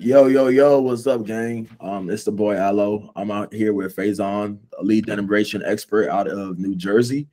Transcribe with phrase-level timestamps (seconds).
[0.00, 1.68] Yo, yo, yo, what's up, gang?
[1.80, 3.10] Um, it's the boy Aloe.
[3.16, 7.26] I'm out here with Faizan, a lead generation expert out of New Jersey.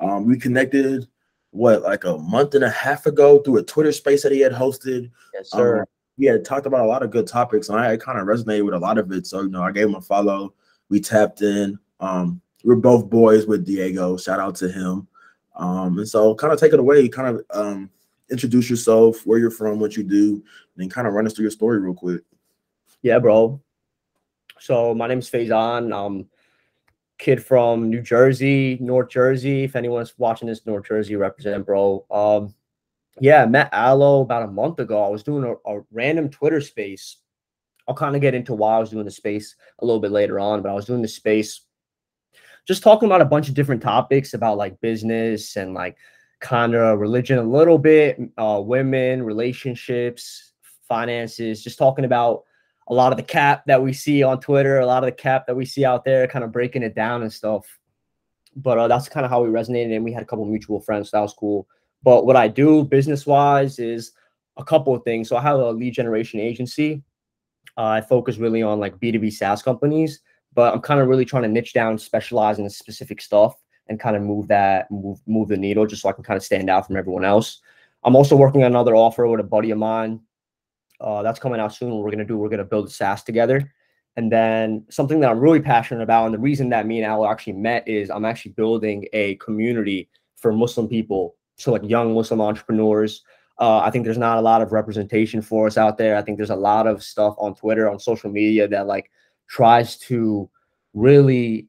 [0.00, 1.06] Um, we connected
[1.50, 4.52] what like a month and a half ago through a Twitter space that he had
[4.52, 5.10] hosted.
[5.34, 5.80] Yes, sir.
[5.80, 8.64] Um, he had talked about a lot of good topics, and I kind of resonated
[8.64, 9.26] with a lot of it.
[9.26, 10.54] So, you know, I gave him a follow.
[10.88, 11.78] We tapped in.
[12.00, 14.16] Um, we're both boys with Diego.
[14.16, 15.06] Shout out to him.
[15.54, 17.90] Um, and so kind of take it away, kind of um
[18.30, 20.42] introduce yourself, where you're from, what you do,
[20.78, 22.22] and kind of run us through your story real quick.
[23.02, 23.60] Yeah, bro.
[24.58, 25.94] So my name's Faizan.
[25.94, 26.28] I'm
[27.18, 29.64] kid from New Jersey, North Jersey.
[29.64, 32.04] If anyone's watching this, North Jersey represent, bro.
[32.10, 32.54] Um,
[33.20, 35.04] yeah, met Aloe about a month ago.
[35.04, 37.16] I was doing a, a random Twitter space.
[37.88, 40.40] I'll kind of get into why I was doing the space a little bit later
[40.40, 41.62] on, but I was doing the space
[42.66, 45.96] just talking about a bunch of different topics about like business and like
[46.40, 50.52] kind of religion a little bit, uh, women, relationships,
[50.88, 52.44] finances, just talking about
[52.88, 55.46] a lot of the cap that we see on Twitter, a lot of the cap
[55.46, 57.66] that we see out there, kind of breaking it down and stuff.
[58.54, 61.10] But uh, that's kind of how we resonated, and we had a couple mutual friends.
[61.10, 61.66] So that was cool.
[62.02, 64.12] But what I do business wise is
[64.56, 65.28] a couple of things.
[65.28, 67.02] So I have a lead generation agency.
[67.76, 70.20] Uh, I focus really on like B2B SaaS companies,
[70.54, 73.56] but I'm kind of really trying to niche down, specialize in specific stuff
[73.88, 76.44] and kind of move that move move the needle just so I can kind of
[76.44, 77.60] stand out from everyone else.
[78.04, 80.20] I'm also working on another offer with a buddy of mine.
[81.00, 81.90] Uh, that's coming out soon.
[81.90, 83.72] What we're gonna do, we're gonna build a SaaS together.
[84.16, 87.26] And then something that I'm really passionate about, and the reason that me and Al
[87.26, 92.40] actually met is I'm actually building a community for Muslim people, so like young Muslim
[92.40, 93.22] entrepreneurs.
[93.58, 96.16] Uh, I think there's not a lot of representation for us out there.
[96.16, 99.10] I think there's a lot of stuff on Twitter, on social media that like
[99.48, 100.48] tries to
[100.94, 101.68] really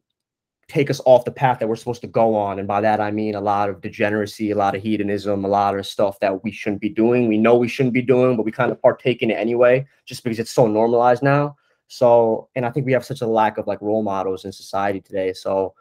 [0.67, 2.59] take us off the path that we're supposed to go on.
[2.59, 5.77] And by that, I mean a lot of degeneracy, a lot of hedonism, a lot
[5.77, 7.27] of stuff that we shouldn't be doing.
[7.27, 10.23] We know we shouldn't be doing, but we kind of partake in it anyway, just
[10.23, 11.55] because it's so normalized now.
[11.87, 14.99] So, and I think we have such a lack of like role models in society
[14.99, 15.31] today.
[15.31, 15.73] So,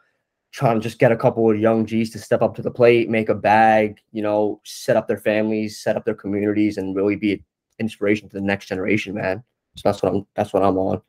[0.52, 3.10] trying to just get a couple of young G's to step up to the plate,
[3.10, 7.16] make a bag, you know, set up their families, set up their communities, and really
[7.16, 7.44] be an
[7.80, 9.42] inspiration to the next generation, man.
[9.74, 10.26] So that's what I'm.
[10.36, 11.02] That's what I'm on.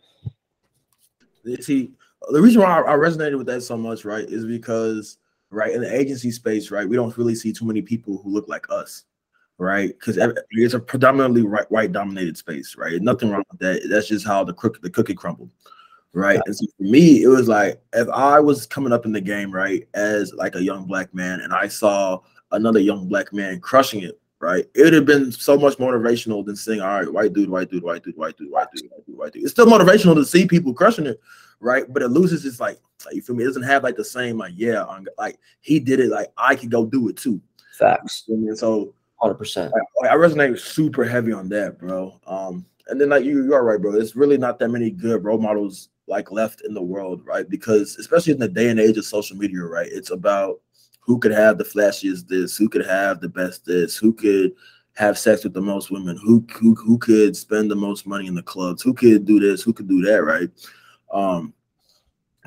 [1.62, 1.94] See,
[2.30, 5.18] the reason why I, resonated with that so much, right, is because
[5.50, 8.48] right in the agency space, right, we don't really see too many people who look
[8.48, 9.04] like us,
[9.58, 9.90] right?
[9.90, 10.18] Because
[10.52, 13.02] it's a predominantly right, white dominated space, right?
[13.02, 13.88] Nothing wrong with that.
[13.90, 15.52] That's just how the crook the cookie crumbled,
[16.14, 16.40] right?
[16.46, 19.52] And so for me, it was like if I was coming up in the game,
[19.52, 22.20] right, as like a young black man, and I saw
[22.52, 24.66] another young black man crushing it, right?
[24.76, 27.84] It would have been so much motivational than saying, all right, white dude, white dude,
[27.84, 29.44] white dude, white dude, white dude, white dude, white dude.
[29.44, 31.20] It's still motivational to see people crushing it,
[31.60, 31.86] right?
[31.92, 32.80] But it loses its like,
[33.12, 33.44] you feel me?
[33.44, 34.86] It doesn't have like the same like, yeah,
[35.18, 37.42] like he did it, like I could go do it too.
[37.78, 38.24] Facts.
[38.28, 39.74] And so, hundred percent.
[40.04, 42.20] I resonate super heavy on that, bro.
[42.26, 43.92] Um, and then like you, you are right, bro.
[43.92, 47.48] There's really not that many good role models like left in the world, right?
[47.48, 49.90] Because especially in the day and age of social media, right?
[49.92, 50.62] It's about
[51.02, 54.54] who could have the flashiest this, who could have the best this, who could
[54.94, 58.36] have sex with the most women, who who who could spend the most money in
[58.36, 60.50] the clubs, who could do this, who could do that, right?
[61.12, 61.54] Um,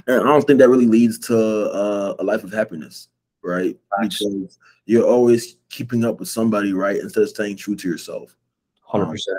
[0.06, 3.08] and I don't think that really leads to uh, a life of happiness,
[3.42, 3.76] right?
[4.00, 6.96] Because you're always keeping up with somebody, right?
[6.96, 8.34] Instead of staying true to yourself.
[8.82, 9.38] Hundred um, percent.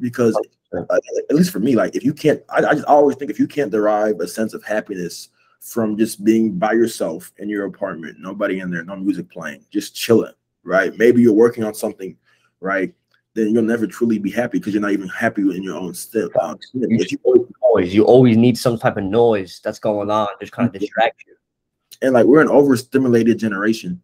[0.00, 0.34] Because
[0.72, 0.86] 100%.
[0.90, 0.98] Uh,
[1.30, 3.46] at least for me, like if you can't, I, I just always think if you
[3.46, 5.28] can't derive a sense of happiness
[5.60, 9.94] from just being by yourself in your apartment, nobody in there, no music playing, just
[9.94, 10.34] chilling,
[10.64, 10.96] right?
[10.98, 12.16] Maybe you're working on something,
[12.60, 12.92] right?
[13.34, 16.30] Then you'll never truly be happy because you're not even happy in your own step.
[16.40, 20.28] Um, if you always noise, you always need some type of noise that's going on,
[20.40, 21.34] just kind of distract you.
[22.02, 24.00] And like we're an overstimulated generation,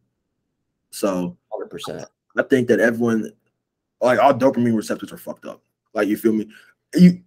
[0.90, 1.70] so 100.
[1.70, 3.32] percent I think that everyone,
[4.00, 5.62] like all dopamine receptors are fucked up.
[5.94, 6.48] Like you feel me?
[6.94, 7.20] You,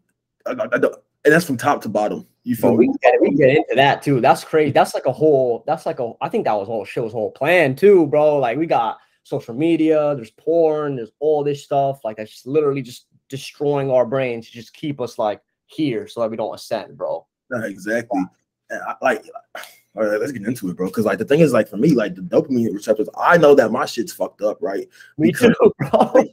[0.46, 0.80] I, I, I
[1.26, 2.28] and that's from top to bottom.
[2.44, 4.20] You feel we get, we get into that too.
[4.20, 4.72] That's crazy.
[4.72, 5.64] That's like a whole.
[5.66, 6.12] That's like a.
[6.22, 8.38] I think that was whole show's whole plan too, bro.
[8.40, 10.14] Like we got social media.
[10.16, 10.96] There's porn.
[10.96, 12.02] There's all this stuff.
[12.04, 16.22] Like that's just literally just destroying our brains to just keep us like here so
[16.22, 17.26] that we don't ascend, bro.
[17.52, 18.22] Yeah, exactly.
[18.70, 19.26] And I, like,
[19.96, 20.88] all right, let's get into it, bro.
[20.88, 23.72] Because like the thing is, like for me, like the dopamine receptors, I know that
[23.72, 24.88] my shit's fucked up, right?
[25.18, 26.26] Me because, too, bro.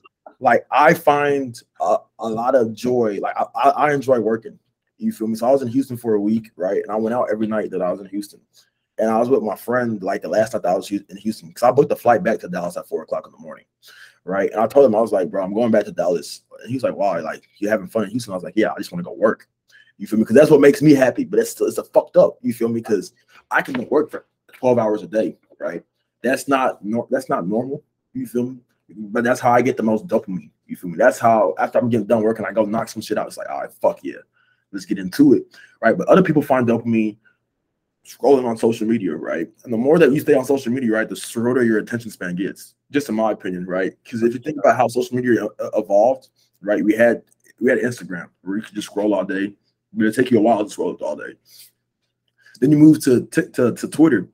[0.42, 3.18] Like I find a, a lot of joy.
[3.20, 4.58] Like I, I enjoy working.
[4.96, 5.34] You feel me?
[5.34, 6.82] So I was in Houston for a week, right?
[6.82, 8.40] And I went out every night that I was in Houston.
[9.00, 11.62] And I was with my friend like the last that I was in Houston because
[11.62, 13.64] I booked a flight back to Dallas at four o'clock in the morning,
[14.24, 14.50] right?
[14.52, 16.42] And I told him I was like, bro, I'm going back to Dallas.
[16.62, 17.20] And he's like, why?
[17.20, 18.34] Like you having fun in Houston?
[18.34, 19.48] I was like, yeah, I just want to go work.
[19.96, 20.24] You feel me?
[20.24, 21.24] Because that's what makes me happy.
[21.24, 22.36] But it's still it's a fucked up.
[22.42, 22.82] You feel me?
[22.82, 23.14] Because
[23.50, 25.82] I can work for 12 hours a day, right?
[26.22, 27.82] That's not no, that's not normal.
[28.12, 28.58] You feel me?
[28.96, 30.50] But that's how I get the most dopamine.
[30.66, 30.98] You feel me?
[30.98, 33.28] That's how after I'm getting done working, I go knock some shit out.
[33.28, 34.16] It's like, all right, fuck yeah,
[34.72, 35.96] let's get into it, right?
[35.96, 37.16] But other people find dopamine
[38.06, 39.48] scrolling on social media, right?
[39.64, 42.34] And the more that you stay on social media, right, the shorter your attention span
[42.34, 42.74] gets.
[42.90, 43.94] Just in my opinion, right?
[44.02, 46.28] Because if you think about how social media uh, evolved,
[46.60, 47.22] right, we had
[47.60, 49.54] we had Instagram where you could just scroll all day.
[49.96, 51.34] It'll take you a while to scroll all day.
[52.60, 54.28] Then you move to, to, to Twitter,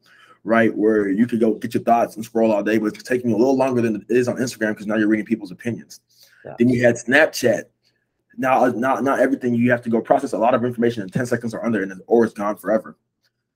[0.45, 3.31] right, where you could go get your thoughts and scroll all day, but it's taking
[3.31, 6.01] you a little longer than it is on Instagram because now you're reading people's opinions.
[6.45, 6.55] Yeah.
[6.59, 7.65] Then you had Snapchat.
[8.39, 11.27] Now, not not everything you have to go process a lot of information in 10
[11.27, 12.97] seconds or under, and or it's gone forever,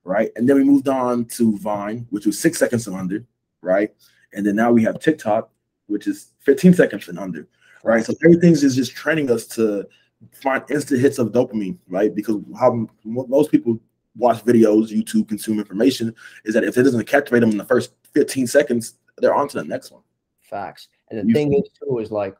[0.05, 0.31] right?
[0.37, 3.25] And then we moved on to Vine, which was six seconds and under,
[3.62, 3.94] right?
[4.32, 5.50] And then now we have TikTok,
[5.87, 7.49] which is 15 seconds and under,
[7.85, 8.05] right?
[8.05, 9.87] So everything's is just training us to
[10.32, 12.14] find instant hits of dopamine, right?
[12.14, 13.81] Because how most people
[14.17, 16.14] watch videos, YouTube, consume information,
[16.44, 19.58] is that if it doesn't captivate them in the first 15 seconds, they're on to
[19.58, 20.02] the next one.
[20.41, 20.88] Facts.
[21.11, 22.37] And the you thing is too is like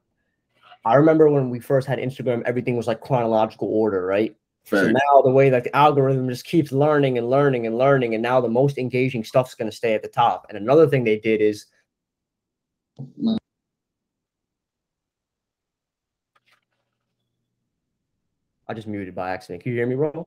[0.85, 4.35] I remember when we first had Instagram, everything was like chronological order, right?
[4.65, 4.85] Fair.
[4.85, 8.23] So now the way that the algorithm just keeps learning and learning and learning, and
[8.23, 10.47] now the most engaging stuff's going to stay at the top.
[10.49, 11.67] And another thing they did is
[18.69, 19.63] I just muted by accident.
[19.63, 20.27] Can you hear me, bro?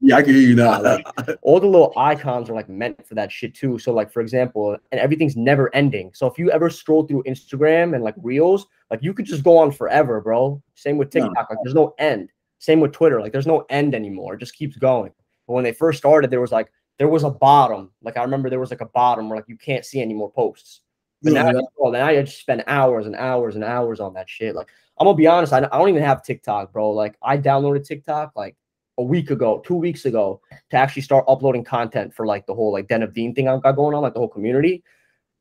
[0.00, 0.80] Yeah, I can hear you now.
[0.82, 1.04] like,
[1.42, 3.78] all the little icons are like meant for that shit too.
[3.78, 6.12] So, like for example, and everything's never ending.
[6.14, 9.58] So if you ever scroll through Instagram and like Reels, like you could just go
[9.58, 10.62] on forever, bro.
[10.74, 11.34] Same with TikTok.
[11.34, 11.46] No.
[11.50, 12.30] Like there's no end.
[12.58, 13.20] Same with Twitter.
[13.20, 14.34] Like there's no end anymore.
[14.34, 15.12] It just keeps going.
[15.46, 17.90] But when they first started, there was like there was a bottom.
[18.02, 20.30] Like I remember there was like a bottom where like you can't see any more
[20.30, 20.80] posts.
[21.22, 21.66] But yeah, now, yeah.
[21.76, 24.54] well, now I just spend hours and hours and hours on that shit.
[24.54, 24.68] Like
[24.98, 26.90] I'm gonna be honest, I, I don't even have TikTok, bro.
[26.90, 28.56] Like I downloaded TikTok like
[28.98, 32.72] a week ago, two weeks ago, to actually start uploading content for like the whole
[32.72, 34.82] like Den of Deen thing I've got going on, like the whole community.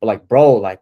[0.01, 0.81] But like, bro, like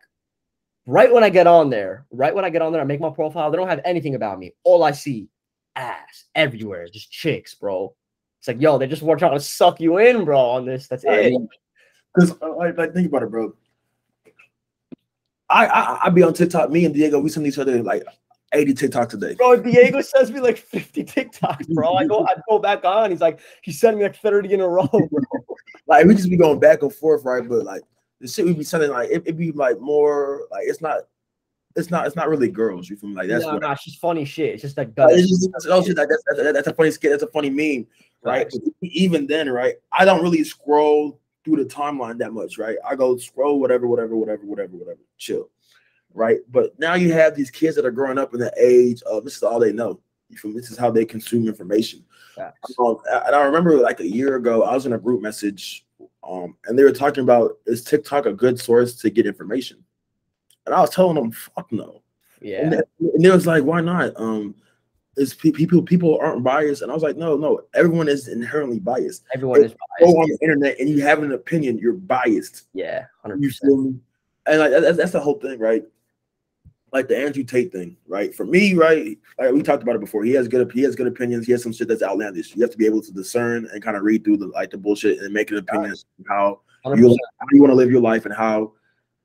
[0.85, 3.12] right when I get on there, right when I get on there, I make my
[3.12, 4.53] profile, they don't have anything about me.
[4.63, 5.27] All I see,
[5.75, 7.95] ass everywhere, just chicks, bro.
[8.39, 10.87] It's like, yo, they just want trying to suck you in, bro, on this.
[10.87, 11.33] That's it.
[12.13, 13.55] Because uh, like, like, think about it, bro.
[15.49, 16.69] I, I I be on TikTok.
[16.69, 18.03] Me and Diego, we send each other like
[18.53, 19.35] 80 TikToks today.
[19.35, 21.95] Bro, Diego sends me like 50 TikToks, bro.
[21.95, 23.11] I go, I go back on.
[23.11, 25.21] He's like, he sent me like 30 in a row, bro.
[25.87, 27.47] like we just be going back and forth, right?
[27.47, 27.81] But like
[28.19, 31.01] the shit we be sending, like it, it be like more like it's not
[31.75, 32.89] it's not it's not really girls.
[32.89, 33.15] You feel me?
[33.15, 34.55] Like that's no, what it's just funny shit.
[34.55, 37.11] It's just like it's just, shit, like, that's, that's, that's a funny skit.
[37.11, 37.87] That's a funny meme,
[38.21, 38.47] right?
[38.51, 38.73] right.
[38.81, 39.75] Even then, right?
[39.91, 42.77] I don't really scroll through the timeline that much, right?
[42.87, 45.49] I go scroll whatever, whatever, whatever, whatever, whatever, chill
[46.13, 46.39] right?
[46.51, 49.37] But now you have these kids that are growing up in the age of this
[49.37, 49.99] is all they know.
[50.29, 50.59] You feel me?
[50.59, 52.03] This is how they consume information.
[52.37, 55.85] Um, and I remember like a year ago, I was in a group message,
[56.27, 59.83] um, and they were talking about is TikTok a good source to get information?
[60.65, 62.01] And I was telling them, fuck no.
[62.42, 62.65] Yeah.
[62.65, 64.13] And, and they was like, why not?
[64.15, 64.56] Um,
[65.15, 69.24] is people people aren't biased, and I was like, no, no, everyone is inherently biased.
[69.36, 70.13] Everyone if is biased.
[70.13, 72.63] Go on the internet and you have an opinion, you're biased.
[72.74, 74.01] Yeah, hundred percent.
[74.48, 75.83] And like that's, that's the whole thing, right?
[76.94, 78.33] like the Andrew Tate thing, right?
[78.33, 80.24] For me, right, like we talked about it before.
[80.24, 81.45] He has good he has good opinions.
[81.48, 82.56] He has some shit that's outlandish.
[82.56, 84.77] You have to be able to discern and kind of read through the like the
[84.77, 85.95] bullshit and make an opinion
[86.30, 88.74] how you, how you want to live your life and how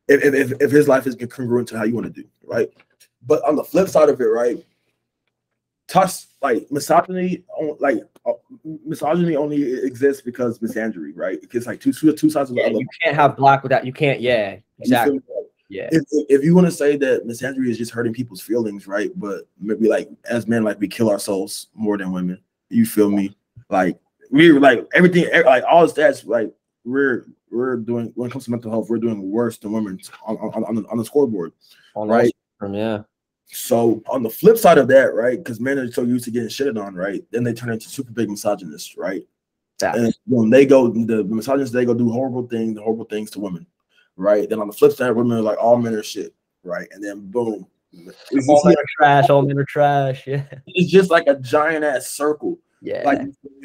[0.08, 2.69] if, if, if his life is congruent to how you want to do, right?
[3.26, 4.64] But on the flip side of it, right,
[5.87, 7.43] touch like misogyny,
[7.79, 8.32] like uh,
[8.86, 11.38] misogyny only exists because misandry, right?
[11.53, 13.93] It's like two two, two sides of the yeah, You can't have black without you
[13.93, 14.20] can't.
[14.20, 15.20] Yeah, exactly.
[15.69, 15.88] Yeah.
[15.93, 19.10] If, if you want to say that misandry is just hurting people's feelings, right?
[19.15, 22.41] But maybe like as men, like we kill ourselves more than women.
[22.70, 23.36] You feel me?
[23.69, 23.98] Like
[24.31, 26.53] we're like everything, like all the stats, like
[26.88, 30.36] we're we're doing when it comes to mental health, we're doing worse than women on
[30.36, 31.52] on, on, the, on the scoreboard,
[31.94, 32.32] on right?
[32.70, 33.02] Yeah.
[33.50, 35.38] So on the flip side of that, right?
[35.38, 37.24] Because men are so used to getting shitted on, right?
[37.30, 39.26] Then they turn into super big misogynists, right?
[39.80, 43.66] And when they go, the misogynists they go do horrible things, horrible things to women
[44.18, 44.48] right?
[44.50, 46.88] Then on the flip side, women are like all men are shit, right?
[46.90, 47.66] And then boom,
[48.48, 49.30] all men are trash.
[49.30, 50.26] All men are trash.
[50.26, 52.58] Yeah, it's just like a giant ass circle.
[52.82, 53.20] Yeah, like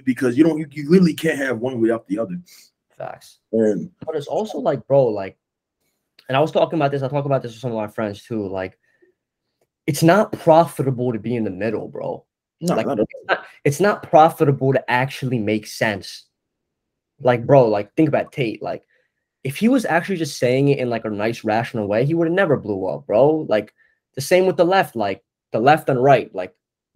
[0.06, 2.40] because you don't, you, you literally can't have one without the other.
[2.98, 3.40] Facts.
[3.52, 5.38] And but it's also like, bro, like,
[6.30, 7.04] and I was talking about this.
[7.04, 8.48] I talk about this with some of my friends too.
[8.48, 8.78] Like,
[9.88, 12.26] it's not profitable to be in the middle, bro.
[12.62, 16.26] No, like, not it's, not, it's not profitable to actually make sense.
[17.20, 18.62] Like, bro, like think about Tate.
[18.62, 18.84] Like,
[19.44, 22.28] if he was actually just saying it in like a nice rational way, he would
[22.28, 23.46] have never blew up, bro.
[23.50, 23.74] Like
[24.16, 26.56] the same with the left, like the left and right, like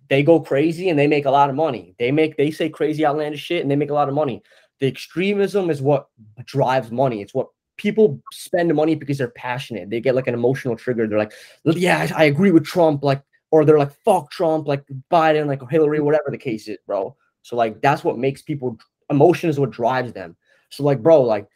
[0.10, 1.96] they go crazy and they make a lot of money.
[2.00, 4.42] They make they say crazy outlandish shit and they make a lot of money.
[4.80, 6.10] The extremism is what
[6.46, 7.22] drives money.
[7.22, 9.90] It's what people spend money because they're passionate.
[9.90, 11.08] They get like an emotional trigger.
[11.08, 13.04] They're like, yeah, I, agree with Trump.
[13.04, 17.16] Like or they're like fuck Trump, like Biden, like Hillary, whatever the case is, bro.
[17.44, 18.78] So like that's what makes people
[19.10, 20.36] emotion is what drives them.
[20.70, 21.48] So like, bro, like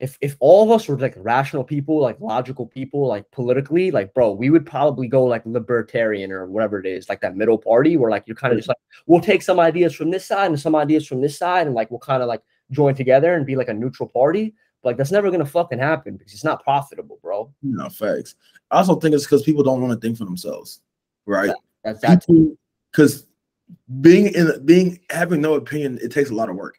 [0.00, 4.12] if if all of us were like rational people, like logical people, like politically, like
[4.12, 7.96] bro, we would probably go like libertarian or whatever it is, like that middle party
[7.96, 10.60] where like you're kind of just like we'll take some ideas from this side and
[10.60, 13.56] some ideas from this side and like we'll kind of like join together and be
[13.56, 14.54] like a neutral party.
[14.82, 17.52] Like that's never gonna fucking happen because it's not profitable, bro.
[17.62, 18.34] No facts.
[18.70, 20.80] I also think it's because people don't want to think for themselves,
[21.26, 21.48] right?
[21.48, 22.56] Yeah, that's that.
[22.90, 23.26] Because
[24.00, 26.78] being in being having no opinion, it takes a lot of work.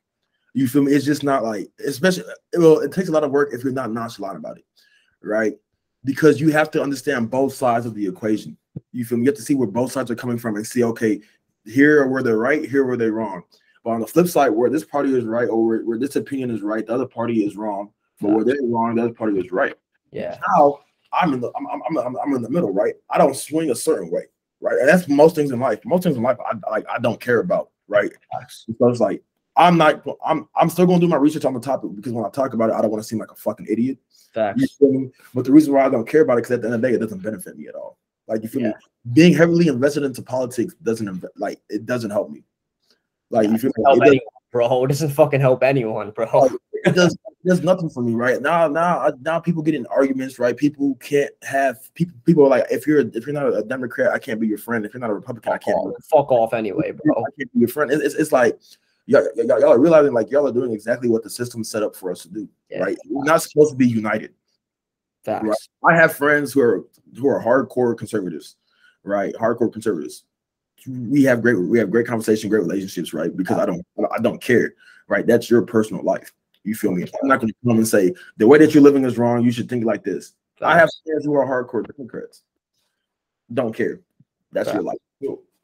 [0.54, 0.92] You feel me?
[0.94, 2.26] It's just not like, especially,
[2.58, 4.66] well, it takes a lot of work if you're not nonchalant about it,
[5.22, 5.54] right?
[6.04, 8.58] Because you have to understand both sides of the equation.
[8.92, 9.26] You feel me?
[9.26, 11.22] You have to see where both sides are coming from and see, okay,
[11.66, 13.44] here are where they're right, here where they're wrong.
[13.84, 16.52] But on the flip side, where this party is right or where, where this opinion
[16.52, 17.92] is right, the other party is wrong.
[18.20, 19.76] But where they're wrong, the other party is right.
[20.12, 20.38] Yeah.
[20.56, 20.80] Now
[21.14, 22.94] I'm in the I'm, I'm, I'm, I'm in the middle, right?
[23.10, 24.26] I don't swing a certain way,
[24.60, 24.78] right?
[24.78, 25.80] And that's most things in life.
[25.86, 28.12] Most things in life, I like I don't care about, right?
[28.50, 29.24] So it's like
[29.58, 30.06] I'm not.
[30.26, 30.48] I'm.
[30.56, 32.70] I'm still going to do my research on the topic because when I talk about
[32.70, 33.98] it, I don't want to seem like a fucking idiot.
[34.34, 34.78] Facts.
[35.34, 36.88] But the reason why I don't care about it because at the end of the
[36.88, 37.98] day, it doesn't benefit me at all.
[38.28, 38.68] Like you feel yeah.
[38.70, 38.74] me?
[39.14, 42.44] Being heavily invested into politics doesn't like it doesn't help me.
[43.32, 44.18] Like you feel me?
[44.18, 44.84] It bro.
[44.84, 46.28] It doesn't fucking help anyone, bro.
[46.34, 46.52] Like,
[46.84, 47.14] it does.
[47.44, 48.68] It does nothing for me, right now.
[48.68, 50.56] Now, now, people get in arguments, right?
[50.56, 52.14] People can't have people.
[52.24, 54.86] People are like, if you're if you're not a Democrat, I can't be your friend.
[54.86, 55.78] If you're not a Republican, fuck I can't.
[55.78, 56.04] Off.
[56.04, 57.16] Fuck off anyway, bro.
[57.16, 57.92] I can't be your friend.
[57.92, 58.60] It's, it's, it's like
[59.06, 61.96] y'all, y'all, y'all, are realizing like y'all are doing exactly what the system set up
[61.96, 62.80] for us to do, yeah.
[62.80, 62.98] right?
[63.10, 64.34] We're not supposed to be united.
[65.24, 65.46] Facts.
[65.82, 65.94] Right?
[65.94, 66.86] I have friends who are
[67.18, 68.58] who are hardcore conservatives,
[69.04, 69.34] right?
[69.36, 70.26] Hardcore conservatives.
[70.88, 73.36] We have great we have great conversation, great relationships, right?
[73.36, 74.74] Because I don't I don't care,
[75.08, 75.26] right?
[75.26, 76.32] That's your personal life.
[76.64, 77.04] You feel me?
[77.04, 79.44] I'm not going to come and say the way that you're living is wrong.
[79.44, 80.34] You should think like this.
[80.62, 82.44] I have friends who are hardcore Democrats.
[83.52, 84.02] Don't care.
[84.52, 84.98] That's your life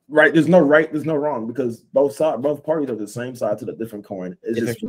[0.10, 0.34] right.
[0.34, 0.92] There's no right.
[0.92, 4.06] There's no wrong because both sides, both parties are the same side to the different
[4.06, 4.38] coin.
[4.44, 4.86] It's just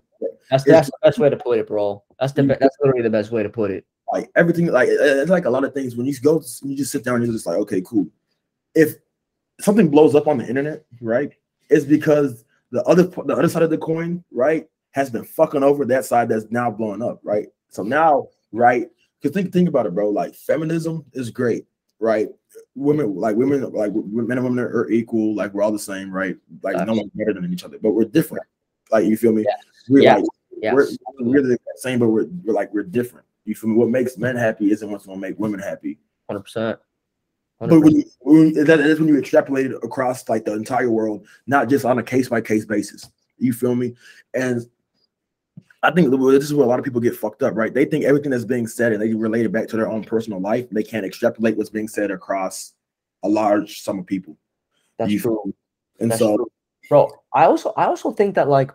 [0.51, 2.03] that's it's, that's the best way to put it, bro.
[2.19, 3.85] That's the that's literally the best way to put it.
[4.13, 5.97] Like everything, like it's like a lot of things.
[5.97, 8.07] When you go, you just sit down and you're just like, okay, cool.
[8.75, 8.97] If
[9.61, 11.33] something blows up on the internet, right,
[11.71, 15.85] it's because the other the other side of the coin, right, has been fucking over
[15.87, 17.49] that side that's now blowing up, right.
[17.69, 18.88] So now, right,
[19.21, 20.09] because think think about it, bro.
[20.11, 21.67] Like feminism is great,
[21.99, 22.29] right?
[22.75, 26.37] women like women like men and women are equal like we're all the same right
[26.62, 28.45] like no one's better than each other but we're different
[28.91, 29.57] like you feel me yeah.
[29.88, 30.17] we're yeah.
[30.17, 30.25] like
[30.62, 30.75] yes.
[30.75, 30.88] we're,
[31.21, 34.37] we're the same but we're, we're like we're different you feel me what makes men
[34.37, 35.99] happy isn't what's to make women happy
[36.31, 36.79] 100%,
[37.61, 37.69] 100%.
[37.69, 41.27] but when, you, when that is when you extrapolate it across like the entire world
[41.47, 43.95] not just on a case by case basis you feel me
[44.35, 44.69] and
[45.83, 47.73] I think this is where a lot of people get fucked up, right?
[47.73, 50.41] They think everything that's being said and they relate it back to their own personal
[50.41, 50.69] life.
[50.71, 52.73] They can't extrapolate what's being said across
[53.23, 54.37] a large sum of people.
[54.99, 55.55] That's you true.
[56.00, 56.53] And That's so, true.
[56.88, 58.73] bro, I also I also think that like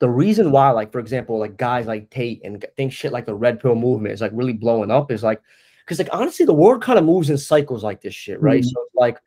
[0.00, 3.34] the reason why, like for example, like guys like Tate and think shit like the
[3.34, 5.40] red pill movement is like really blowing up is like
[5.88, 8.62] because like honestly, the world kind of moves in cycles like this shit, right?
[8.62, 8.66] Mhm.
[8.66, 9.18] So like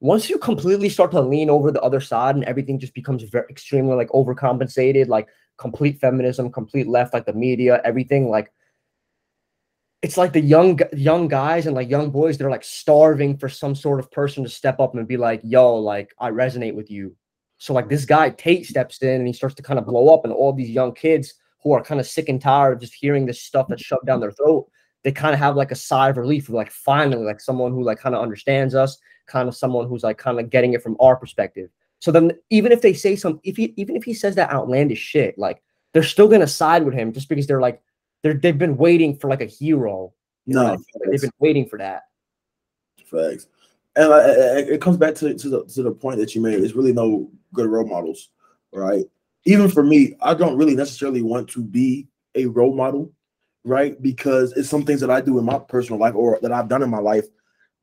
[0.00, 3.46] once you completely start to lean over the other side and everything just becomes very
[3.48, 8.52] extremely like overcompensated, like complete feminism, complete left, like the media, everything, like
[10.02, 13.74] it's like the young young guys and like young boys they're like starving for some
[13.74, 17.16] sort of person to step up and be like yo like i resonate with you
[17.56, 20.24] so like this guy tate steps in and he starts to kind of blow up
[20.24, 23.26] and all these young kids who are kind of sick and tired of just hearing
[23.26, 24.70] this stuff that's shoved down their throat
[25.04, 27.82] they kind of have like a sigh of relief of like finally like someone who
[27.82, 30.96] like kind of understands us kind of someone who's like kind of getting it from
[31.00, 34.34] our perspective so then even if they say some if he even if he says
[34.34, 35.62] that outlandish shit like
[35.92, 37.82] they're still gonna side with him just because they're like
[38.22, 40.12] they're they've been waiting for like a hero.
[40.46, 42.04] you know, no, like, they've been waiting for that.
[43.06, 43.46] facts.
[43.96, 46.60] And uh, it it comes back to, to the to the point that you made.
[46.60, 48.30] There's really no good role models,
[48.72, 49.04] right?
[49.44, 53.12] Even for me, I don't really necessarily want to be a role model,
[53.68, 54.00] right?
[54.02, 56.82] Because it's some things that I do in my personal life or that I've done
[56.82, 57.26] in my life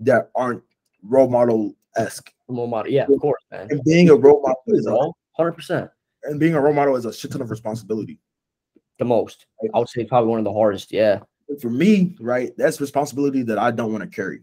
[0.01, 0.63] that aren't
[1.03, 2.31] role model esque.
[2.47, 3.67] Role model, yeah, of course, man.
[3.69, 4.97] And being a role model is a,
[5.37, 5.89] Hundred percent,
[6.23, 8.19] and being a role model is a shit ton of responsibility.
[8.99, 9.45] the most.
[9.73, 10.91] I would say probably one of the hardest.
[10.93, 11.19] Yeah,
[11.61, 14.41] For me, right, that's responsibility that I don't want to carry.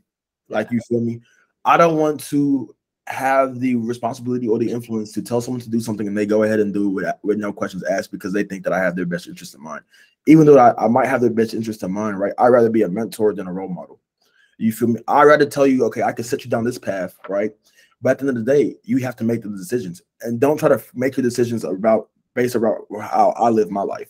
[0.48, 1.20] Like you feel me?
[1.64, 2.74] I don't want to
[3.06, 6.42] have the responsibility or the influence to tell someone to do something and they go
[6.42, 8.94] ahead and do it with, with no questions asked because they think that I have
[8.94, 9.82] their best interest in mind.
[10.26, 12.32] Even though I, I might have their best interest in mind, right?
[12.38, 14.00] I'd rather be a mentor than a role model.
[14.58, 15.00] You feel me?
[15.08, 17.50] I'd rather tell you, okay, I can set you down this path, right?
[18.00, 20.58] But at the end of the day, you have to make the decisions and don't
[20.58, 24.08] try to make your decisions about based around how I live my life.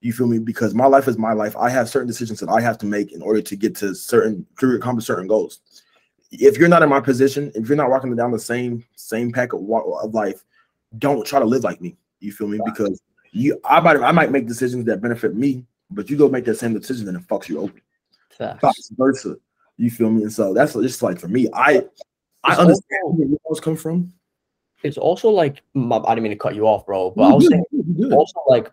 [0.00, 0.38] You feel me?
[0.38, 1.56] Because my life is my life.
[1.56, 4.46] I have certain decisions that I have to make in order to get to certain
[4.60, 5.60] to accomplish certain goals.
[6.30, 9.52] if you're not in my position, if you're not walking down the same same pack
[9.52, 10.44] of, of life,
[10.98, 11.96] don't try to live like me.
[12.20, 12.60] You feel me?
[12.64, 13.00] Because
[13.32, 16.56] you, I might, I might make decisions that benefit me, but you go make that
[16.56, 17.80] same decision and it fucks you open.
[18.38, 19.36] Vice versa.
[19.76, 20.22] You feel me?
[20.22, 21.84] And so that's just like for me, I,
[22.44, 24.12] I it's understand also, where those come from.
[24.82, 27.64] It's also like I didn't mean to cut you off, bro, but I was saying
[28.12, 28.70] also like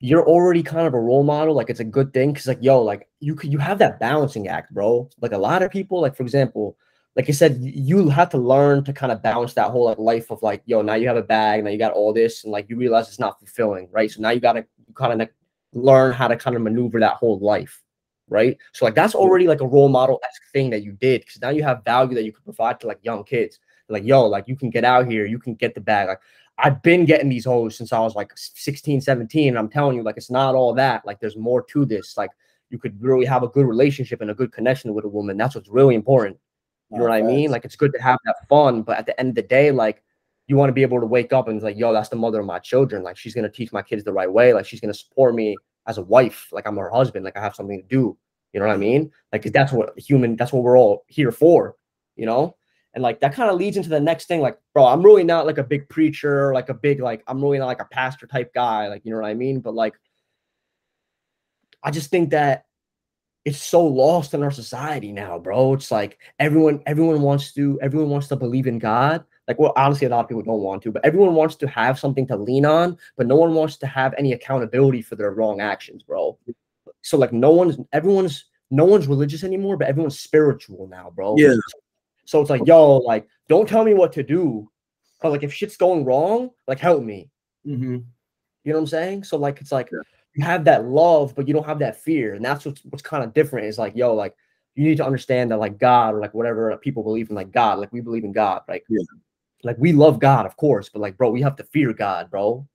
[0.00, 1.54] you're already kind of a role model.
[1.54, 4.48] Like it's a good thing because like yo, like you could you have that balancing
[4.48, 5.08] act, bro.
[5.20, 6.76] Like a lot of people, like for example,
[7.16, 10.30] like I said, you have to learn to kind of balance that whole like life
[10.30, 12.68] of like, yo, now you have a bag, now you got all this, and like
[12.68, 14.10] you realize it's not fulfilling, right?
[14.10, 15.34] So now you gotta kind of like,
[15.74, 17.82] learn how to kind of maneuver that whole life,
[18.28, 18.56] right?
[18.72, 21.50] So like that's already like a role model esque thing that you did because now
[21.50, 23.58] you have value that you can provide to like young kids.
[23.88, 26.08] Like, yo, like you can get out here, you can get the bag.
[26.08, 26.20] Like
[26.58, 29.48] I've been getting these hoes since I was like 16, 17.
[29.48, 31.04] And I'm telling you, like, it's not all that.
[31.06, 32.16] Like, there's more to this.
[32.16, 32.30] Like,
[32.70, 35.36] you could really have a good relationship and a good connection with a woman.
[35.36, 36.38] That's what's really important.
[36.92, 37.50] You know what I mean?
[37.50, 40.02] Like it's good to have that fun, but at the end of the day, like
[40.46, 42.40] you want to be able to wake up and it's like, yo, that's the mother
[42.40, 43.02] of my children.
[43.02, 44.52] Like she's gonna teach my kids the right way.
[44.52, 45.56] Like she's gonna support me
[45.86, 46.48] as a wife.
[46.52, 47.24] Like I'm her husband.
[47.24, 48.16] Like I have something to do.
[48.52, 48.80] You know what I mm-hmm.
[48.80, 49.12] mean?
[49.32, 50.36] Like that's what human.
[50.36, 51.76] That's what we're all here for.
[52.16, 52.56] You know.
[52.94, 54.42] And like that kind of leads into the next thing.
[54.42, 57.58] Like, bro, I'm really not like a big preacher, like a big like I'm really
[57.58, 58.88] not like a pastor type guy.
[58.88, 59.60] Like you know what I mean?
[59.60, 59.94] But like,
[61.82, 62.66] I just think that
[63.44, 65.74] it's so lost in our society now, bro.
[65.74, 69.24] It's like everyone, everyone wants to, everyone wants to believe in God.
[69.48, 71.98] Like, well, honestly, a lot of people don't want to, but everyone wants to have
[71.98, 75.60] something to lean on, but no one wants to have any accountability for their wrong
[75.60, 76.38] actions, bro.
[77.02, 81.34] So like, no one's, everyone's, no one's religious anymore, but everyone's spiritual now, bro.
[81.36, 81.56] Yeah.
[82.24, 84.70] So it's like, yo, like, don't tell me what to do,
[85.20, 87.28] but like, if shit's going wrong, like, help me.
[87.66, 87.96] Mm-hmm.
[88.64, 89.24] You know what I'm saying?
[89.24, 89.90] So like, it's like.
[89.90, 89.98] Yeah
[90.34, 92.34] you have that love, but you don't have that fear.
[92.34, 93.66] And that's what's what's kind of different.
[93.66, 94.34] Is like, yo, like
[94.74, 97.78] you need to understand that like God or like whatever people believe in, like God,
[97.78, 99.02] like we believe in God, like yeah.
[99.62, 102.66] like we love God, of course, but like, bro, we have to fear God, bro.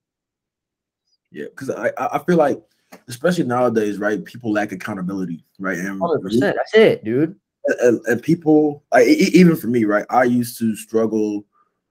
[1.32, 2.62] Yeah, because I I feel like
[3.08, 4.24] especially nowadays, right?
[4.24, 5.78] People lack accountability, right?
[5.78, 7.36] And 100%, that's it, dude.
[7.82, 10.06] And, and people, like, even for me, right?
[10.10, 11.46] I used to struggle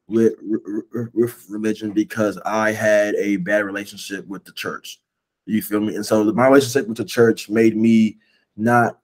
[0.09, 0.35] with
[1.13, 5.01] with religion because I had a bad relationship with the church.
[5.47, 5.95] You feel me?
[5.95, 8.19] And so my relationship with the church made me
[8.57, 8.99] not,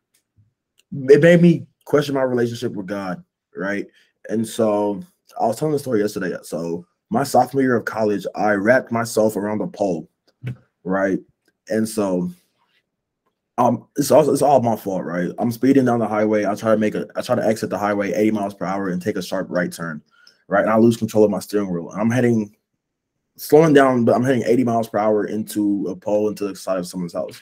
[0.92, 3.22] it made me question my relationship with God,
[3.56, 3.86] right?
[4.28, 5.00] And so
[5.40, 6.34] I was telling the story yesterday.
[6.42, 10.08] So my sophomore year of college, I wrapped myself around a pole,
[10.84, 11.18] right?
[11.68, 12.30] And so
[13.58, 15.30] um it's also it's all my fault, right?
[15.38, 16.46] I'm speeding down the highway.
[16.46, 18.88] I try to make a I try to exit the highway 80 miles per hour
[18.88, 20.02] and take a sharp right turn,
[20.48, 20.62] right?
[20.62, 21.90] And I lose control of my steering wheel.
[21.90, 22.56] I'm heading
[23.36, 26.78] slowing down, but I'm heading 80 miles per hour into a pole into the side
[26.78, 27.40] of someone's house.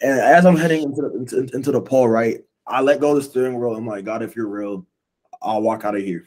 [0.00, 3.16] And as I'm heading into the, into, into the pole, right, I let go of
[3.16, 3.74] the steering wheel.
[3.74, 4.86] I'm like, God, if you're real,
[5.42, 6.26] I'll walk out of here.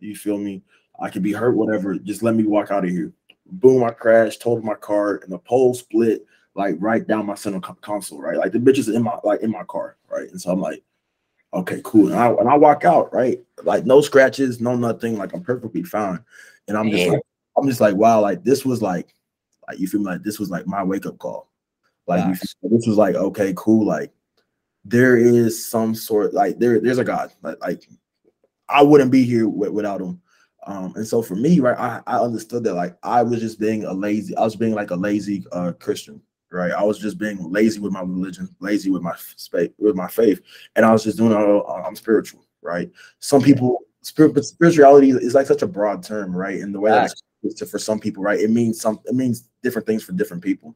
[0.00, 0.62] You feel me?
[1.00, 1.94] I could be hurt, whatever.
[1.98, 3.12] Just let me walk out of here.
[3.46, 7.60] Boom, I crashed, totaled my car, and the pole split like right down my center
[7.60, 8.36] console, right?
[8.36, 10.28] Like the bitch is in my like in my car, right?
[10.30, 10.82] And so I'm like,
[11.54, 12.08] okay, cool.
[12.08, 13.40] And I and I walk out, right?
[13.62, 15.16] Like no scratches, no nothing.
[15.18, 16.22] Like I'm perfectly fine.
[16.68, 17.22] And I'm just like,
[17.56, 19.14] I'm just like, wow, like this was like,
[19.68, 20.06] like you feel me?
[20.06, 21.50] like this was like my wake up call.
[22.06, 22.54] Like nice.
[22.62, 23.86] you, this was like, okay, cool.
[23.86, 24.12] Like
[24.84, 27.32] there is some sort, like there, there's a God.
[27.42, 27.88] Like, like
[28.68, 30.20] I wouldn't be here without him.
[30.66, 33.84] Um, and so for me, right, I, I understood that like I was just being
[33.84, 36.70] a lazy, I was being like a lazy uh Christian, right?
[36.70, 40.40] I was just being lazy with my religion, lazy with my faith, with my faith,
[40.76, 42.88] and I was just doing all I'm spiritual, right?
[43.18, 46.60] Some people spirit, but spirituality is like such a broad term, right?
[46.60, 47.12] And the way that
[47.50, 48.40] to, for some people, right?
[48.40, 50.74] It means some it means different things for different people.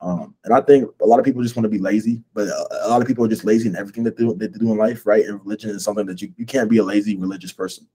[0.00, 2.86] Um, and I think a lot of people just want to be lazy, but a,
[2.86, 4.76] a lot of people are just lazy in everything that they, that they do in
[4.76, 5.24] life, right?
[5.24, 7.86] And religion is something that you, you can't be a lazy religious person,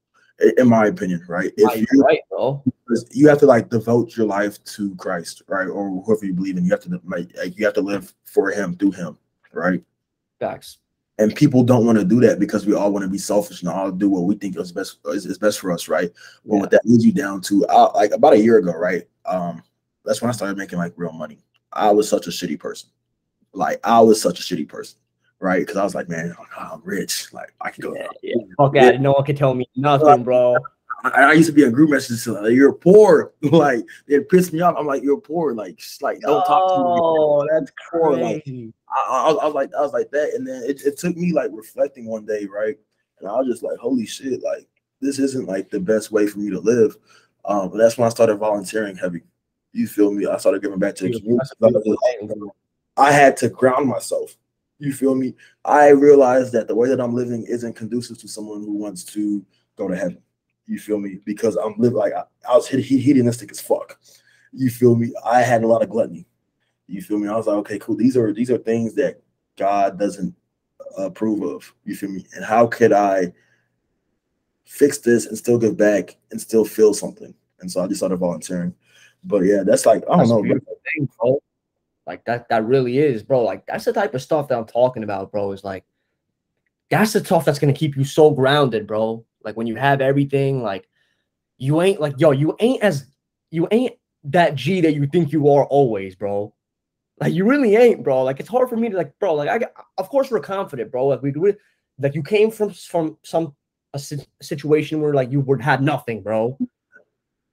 [0.57, 1.51] in my opinion, right?
[1.57, 2.19] If you, right.
[3.11, 6.65] You have to like devote your life to Christ, right, or whoever you believe in.
[6.65, 9.17] You have to like you have to live for Him through Him,
[9.53, 9.81] right?
[10.39, 10.79] Facts
[11.21, 13.69] and people don't want to do that because we all want to be selfish and
[13.69, 16.09] all do what we think is best is, is best for us, right?
[16.43, 16.61] Well, yeah.
[16.61, 19.07] what that leads you down to, uh, like about a year ago, right?
[19.25, 19.61] Um,
[20.03, 21.37] that's when I started making like real money.
[21.71, 22.89] I was such a shitty person,
[23.53, 24.97] like I was such a shitty person,
[25.39, 25.59] right?
[25.59, 27.93] Because I was like, man, I'm rich, like I can go.
[27.93, 28.35] Yeah, yeah.
[28.57, 30.57] Okay, no one can tell me nothing, bro.
[31.03, 34.61] I, I, used to be in group messages like you're poor, like it pissed me
[34.61, 34.75] off.
[34.77, 36.99] I'm like, you're poor, like like don't talk to me.
[36.99, 38.17] Oh, that's poor.
[38.17, 38.43] Like,
[38.93, 41.33] I, I, I, was like, I was like that, and then it, it took me
[41.33, 42.77] like reflecting one day, right?
[43.19, 44.67] And I was just like, holy shit, like
[44.99, 46.95] this isn't like the best way for me to live.
[47.45, 49.21] Um, but that's when I started volunteering heavy.
[49.73, 50.27] You feel me?
[50.27, 51.49] I started giving back to the community.
[52.97, 54.35] I had to ground myself.
[54.79, 55.35] You feel me?
[55.63, 59.45] I realize that the way that I'm living isn't conducive to someone who wants to
[59.77, 60.21] go to heaven.
[60.65, 61.19] You feel me?
[61.25, 63.99] Because I'm living like I, I was hedonistic as fuck.
[64.51, 65.13] You feel me?
[65.25, 66.25] I had a lot of gluttony.
[66.91, 67.27] You feel me?
[67.27, 67.95] I was like, okay, cool.
[67.95, 69.21] These are these are things that
[69.57, 70.35] God doesn't
[70.97, 71.73] approve of.
[71.85, 72.25] You feel me?
[72.35, 73.31] And how could I
[74.65, 77.33] fix this and still give back and still feel something?
[77.61, 78.75] And so I just started volunteering.
[79.23, 80.41] But yeah, that's like I don't know.
[80.43, 81.41] Thing, bro.
[82.07, 83.43] Like that, that really is, bro.
[83.43, 85.53] Like that's the type of stuff that I'm talking about, bro.
[85.53, 85.85] Is like
[86.89, 89.23] that's the stuff that's gonna keep you so grounded, bro.
[89.43, 90.89] Like when you have everything, like
[91.57, 93.05] you ain't like yo, you ain't as
[93.49, 93.93] you ain't
[94.25, 96.53] that G that you think you are always, bro.
[97.21, 98.23] Like you really ain't, bro.
[98.23, 99.35] Like it's hard for me to like, bro.
[99.35, 99.67] Like I,
[99.99, 101.05] of course, we're confident, bro.
[101.05, 101.59] Like we do it.
[101.99, 103.55] Like you came from from some
[103.93, 104.01] a,
[104.41, 106.57] situation where like you would had nothing, bro.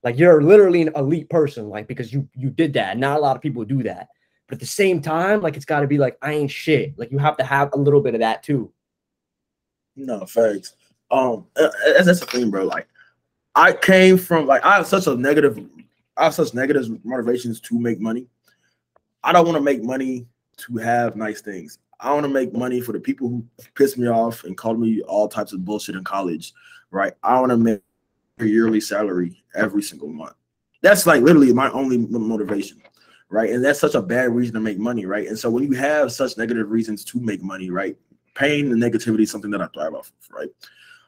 [0.02, 2.96] Like you're literally an elite person, like because you you did that.
[2.96, 4.09] Not a lot of people do that.
[4.48, 6.98] But at the same time, like it's got to be like I ain't shit.
[6.98, 8.72] Like you have to have a little bit of that too.
[9.96, 10.76] No facts.
[11.11, 12.64] Um, that's the thing, bro.
[12.64, 12.88] Like
[13.54, 15.62] I came from like I have such a negative,
[16.16, 18.28] I have such negative motivations to make money.
[19.22, 20.26] I don't want to make money
[20.59, 21.78] to have nice things.
[22.00, 25.02] I want to make money for the people who pissed me off and called me
[25.02, 26.52] all types of bullshit in college,
[26.90, 27.12] right?
[27.22, 27.81] I want to make
[28.38, 30.35] a yearly salary every single month.
[30.81, 32.81] That's like literally my only motivation
[33.28, 33.50] right?
[33.50, 35.28] And that's such a bad reason to make money, right?
[35.28, 37.96] And so when you have such negative reasons to make money, right?
[38.35, 40.48] Pain and negativity is something that I thrive off of, right?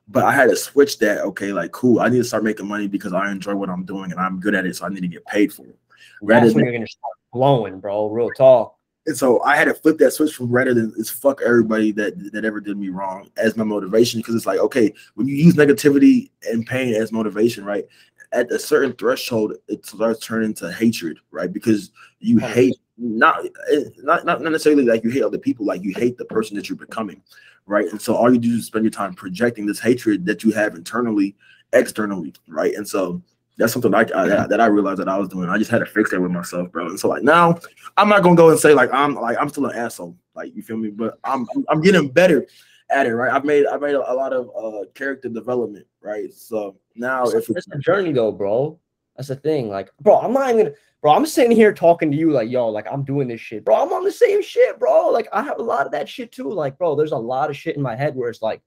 [0.09, 1.21] But I had to switch that.
[1.21, 2.01] Okay, like cool.
[2.01, 4.55] I need to start making money because I enjoy what I'm doing and I'm good
[4.55, 5.79] at it, so I need to get paid for it.
[6.21, 8.09] Rather that's when you're gonna start blowing, bro.
[8.09, 8.77] Real talk.
[9.07, 12.33] And so I had to flip that switch from rather than it's fuck everybody that
[12.33, 15.55] that ever did me wrong as my motivation because it's like okay when you use
[15.55, 17.87] negativity and pain as motivation, right?
[18.33, 21.53] at a certain threshold, it starts turning to hatred, right?
[21.53, 21.91] Because
[22.21, 26.17] you hate not eh, not not necessarily like you hate other people, like you hate
[26.17, 27.23] the person that you're becoming,
[27.67, 27.89] right?
[27.89, 30.75] And so all you do is spend your time projecting this hatred that you have
[30.75, 31.35] internally,
[31.73, 32.75] externally, right?
[32.75, 33.23] And so
[33.61, 35.49] that's something I, I, that I realized that I was doing.
[35.49, 36.87] I just had to fix that with myself, bro.
[36.87, 37.59] And so like now,
[37.97, 40.63] I'm not gonna go and say like I'm like I'm still an asshole, like you
[40.63, 40.89] feel me?
[40.89, 42.47] But I'm I'm getting better
[42.91, 43.33] at it, right?
[43.33, 46.33] I've made I've made a, a lot of uh character development, right?
[46.33, 48.79] So now if it's, it's a journey though, bro.
[49.17, 49.69] That's the thing.
[49.69, 52.87] Like, bro, I'm not even bro, I'm sitting here talking to you like, yo, like
[52.91, 53.77] I'm doing this shit, bro.
[53.77, 55.09] I'm on the same shit, bro.
[55.09, 56.51] Like, I have a lot of that shit too.
[56.51, 58.63] Like, bro, there's a lot of shit in my head where it's like,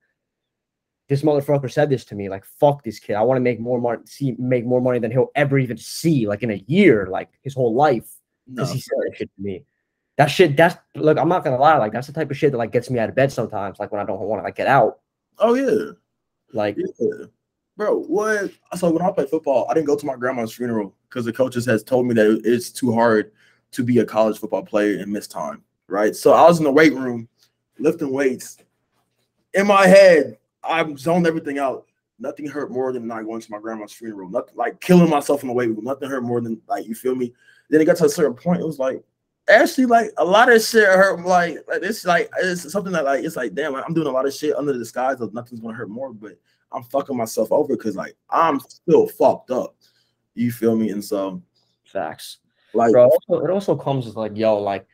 [1.09, 2.29] this motherfucker said this to me.
[2.29, 3.15] Like, fuck this kid.
[3.15, 6.27] I want to make more money, see, make more money than he'll ever even see,
[6.27, 8.09] like in a year, like his whole life.
[8.49, 8.73] Because no.
[8.75, 9.65] he said that shit to me
[10.17, 12.57] that shit that's look i'm not gonna lie like that's the type of shit that
[12.57, 14.67] like gets me out of bed sometimes like when i don't want to like get
[14.67, 14.99] out
[15.39, 15.91] oh yeah
[16.53, 17.25] like yeah.
[17.75, 21.25] bro what so when i play football i didn't go to my grandma's funeral because
[21.25, 23.31] the coaches has told me that it's too hard
[23.71, 26.71] to be a college football player and miss time right so i was in the
[26.71, 27.27] weight room
[27.79, 28.57] lifting weights
[29.55, 31.85] in my head i'm zoned everything out
[32.19, 35.47] nothing hurt more than not going to my grandma's funeral nothing like killing myself in
[35.47, 35.67] the way.
[35.67, 37.33] nothing hurt more than like you feel me
[37.69, 39.03] then it got to a certain point it was like
[39.49, 43.23] actually like a lot of shit hurt like, like it's like it's something that like
[43.23, 45.73] it's like damn I'm doing a lot of shit under the disguise of nothing's gonna
[45.73, 46.37] hurt more, but
[46.71, 49.75] I'm fucking myself over because like I'm still fucked up.
[50.33, 50.89] You feel me?
[50.89, 51.41] And so
[51.85, 52.39] facts.
[52.73, 54.87] Like Bro, it also comes with like yo, like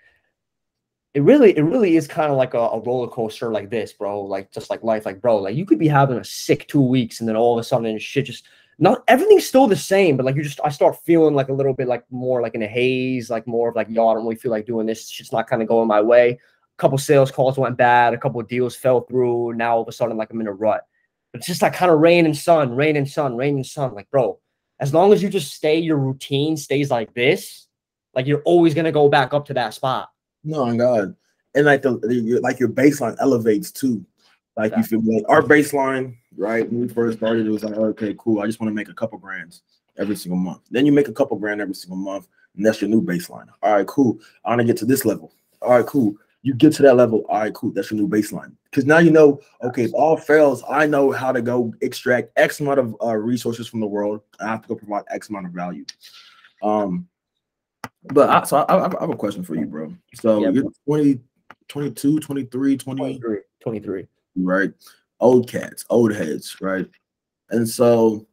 [1.20, 4.22] it really it really is kind of like a, a, roller coaster like this, bro.
[4.22, 7.20] Like just like life, like bro, like you could be having a sick two weeks
[7.20, 10.38] and then all of a sudden shit just not everything's still the same, but like
[10.38, 13.30] you just I start feeling like a little bit like more like in a haze,
[13.30, 15.02] like more of like y'all don't really feel like doing this.
[15.02, 16.30] It's just not kind of going my way.
[16.32, 19.56] A couple sales calls went bad, a couple deals fell through.
[19.56, 20.86] Now all of a sudden, like I'm in a rut.
[21.34, 23.94] But it's just like kind of rain and sun, rain and sun, rain and sun.
[23.94, 24.40] Like, bro,
[24.80, 27.68] as long as you just stay, your routine stays like this,
[28.14, 30.10] like you're always gonna go back up to that spot.
[30.44, 31.16] No, God,
[31.56, 34.06] and like the like your baseline elevates too.
[34.56, 34.98] Like exactly.
[34.98, 36.70] you feel like our baseline, right?
[36.70, 38.42] When we first started, it was like, okay, cool.
[38.42, 39.62] I just want to make a couple grands
[39.98, 40.62] every single month.
[40.72, 43.48] Then you make a couple grand every single month, and that's your new baseline.
[43.62, 44.20] All right, cool.
[44.46, 45.32] I want to get to this level.
[45.62, 46.16] All right, cool.
[46.42, 47.26] You get to that level.
[47.30, 47.72] All right, cool.
[47.72, 48.54] That's your new baseline.
[48.66, 52.60] Because now you know, okay, if all fails, I know how to go extract X
[52.60, 54.22] amount of uh, resources from the world.
[54.40, 55.86] I have to go provide X amount of value.
[56.64, 57.08] Um,
[58.04, 59.94] but I, so I, I, have a question for you, bro.
[60.16, 61.20] So yeah, you're 20,
[61.68, 63.38] 22, 23, 20, 23.
[63.62, 64.08] 23
[64.44, 64.72] right?
[65.20, 66.88] Old cats, old heads, right?
[67.50, 68.28] And so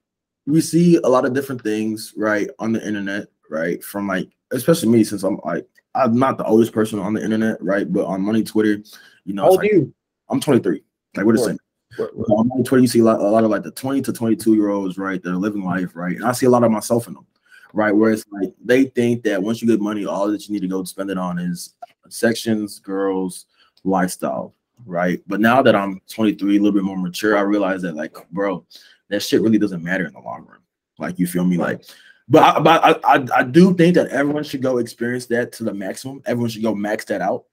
[0.46, 3.82] we see a lot of different things, right, on the internet, right?
[3.82, 7.62] From like, especially me, since I'm like, I'm not the oldest person on the internet,
[7.62, 7.90] right?
[7.90, 8.82] But on Money Twitter,
[9.24, 9.92] you know, old like, you?
[10.28, 10.82] I'm 23.
[11.16, 11.58] Like, we're the same.
[11.98, 14.54] On Money Twitter, you see a lot, a lot of like the 20 to 22
[14.54, 15.22] year olds, right?
[15.22, 16.14] That are living life, right?
[16.14, 17.26] And I see a lot of myself in them,
[17.72, 17.94] right?
[17.94, 20.68] Where it's like they think that once you get money, all that you need to
[20.68, 21.74] go spend it on is
[22.08, 23.46] sections, girls,
[23.84, 25.22] lifestyle, right?
[25.26, 28.64] But now that I'm 23, a little bit more mature, I realize that like, bro,
[29.08, 30.58] that shit really doesn't matter in the long run.
[30.98, 31.56] Like, you feel me?
[31.56, 31.84] Like,
[32.28, 35.64] but I, but I, I, I do think that everyone should go experience that to
[35.64, 36.22] the maximum.
[36.26, 37.44] Everyone should go max that out.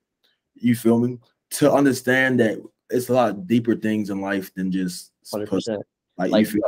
[0.55, 1.19] You feel me?
[1.51, 2.57] To understand that
[2.89, 5.77] it's a lot deeper things in life than just 100%.
[6.17, 6.63] like, Like, you feel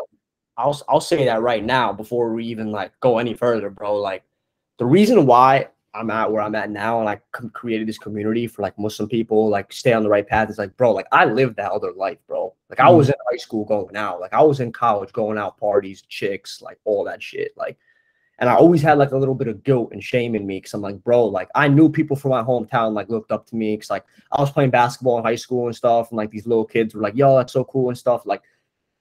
[0.57, 3.95] I'll I'll say that right now before we even like go any further, bro.
[3.97, 4.23] Like
[4.77, 8.47] the reason why I'm at where I'm at now and I c- created this community
[8.47, 11.25] for like Muslim people, like stay on the right path is like, bro, like I
[11.25, 12.53] lived that other life, bro.
[12.69, 12.97] Like I mm.
[12.97, 16.61] was in high school going out, like I was in college going out parties, chicks,
[16.61, 17.77] like all that shit, like.
[18.37, 20.73] And I always had like a little bit of guilt and shame in me because
[20.73, 23.77] I'm like, bro, like I knew people from my hometown like looked up to me
[23.77, 26.65] because like I was playing basketball in high school and stuff, and like these little
[26.65, 28.41] kids were like, yo, that's so cool and stuff, like.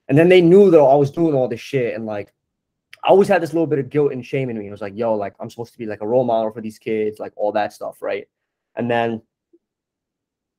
[0.08, 2.32] And then they knew that I was doing all this shit, and like
[3.02, 4.66] I always had this little bit of guilt and shame in me.
[4.66, 6.78] It was like, yo, like I'm supposed to be like a role model for these
[6.78, 8.26] kids, like all that stuff, right?
[8.76, 9.22] And then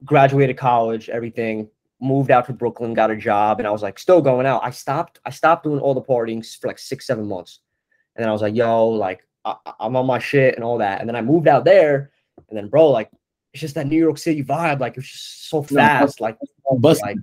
[0.04, 4.22] graduated college, everything, moved out to Brooklyn, got a job, and I was like still
[4.22, 4.64] going out.
[4.64, 7.62] I stopped, I stopped doing all the partying for like six, seven months.
[8.16, 11.00] And then I was like, yo, like I, I'm on my shit and all that.
[11.00, 12.12] And then I moved out there,
[12.50, 13.10] and then bro, like
[13.54, 16.38] it's just that New York City vibe, like it's just so fast, like
[17.02, 17.18] like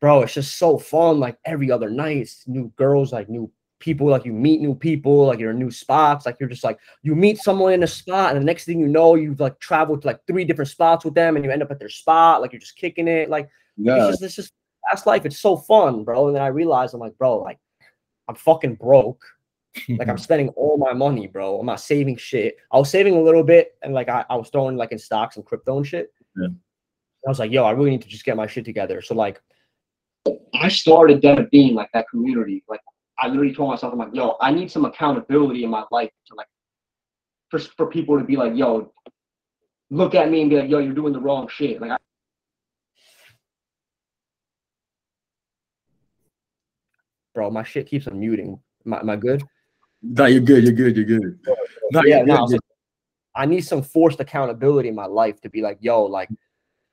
[0.00, 1.20] bro, it's just so fun.
[1.20, 5.26] Like every other night, it's new girls, like new people, like you meet new people,
[5.26, 6.26] like you're in new spots.
[6.26, 8.88] Like you're just like you meet someone in a spot, and the next thing you
[8.88, 11.70] know, you've like traveled to like three different spots with them, and you end up
[11.70, 13.28] at their spot, like you're just kicking it.
[13.28, 14.52] Like it's just this is
[14.88, 15.26] fast life.
[15.26, 16.28] It's so fun, bro.
[16.28, 17.58] And then I realized I'm like, bro, like
[18.28, 19.24] I'm fucking broke.
[19.88, 21.58] Like I'm spending all my money, bro.
[21.58, 22.56] I'm not saving shit.
[22.72, 25.36] I was saving a little bit, and like I, I was throwing like in stocks
[25.36, 26.12] and crypto and shit.
[26.36, 26.48] Yeah.
[27.26, 29.02] I was like, yo, I really need to just get my shit together.
[29.02, 29.42] So like
[30.54, 32.62] I started then being like that community.
[32.68, 32.80] Like
[33.18, 36.34] I literally told myself, I'm like, yo, I need some accountability in my life to
[36.34, 36.46] like
[37.50, 38.92] for, for people to be like, yo,
[39.90, 41.80] look at me and be like, yo, you're doing the wrong shit.
[41.80, 41.96] Like I,
[47.34, 48.60] bro, my shit keeps on muting.
[48.86, 49.42] Am I, am I good?
[50.02, 51.38] no, you're good, you're good, you're good.
[51.92, 52.58] No, yeah, you're no, good, so
[53.34, 56.28] I need some forced accountability in my life to be like, yo, like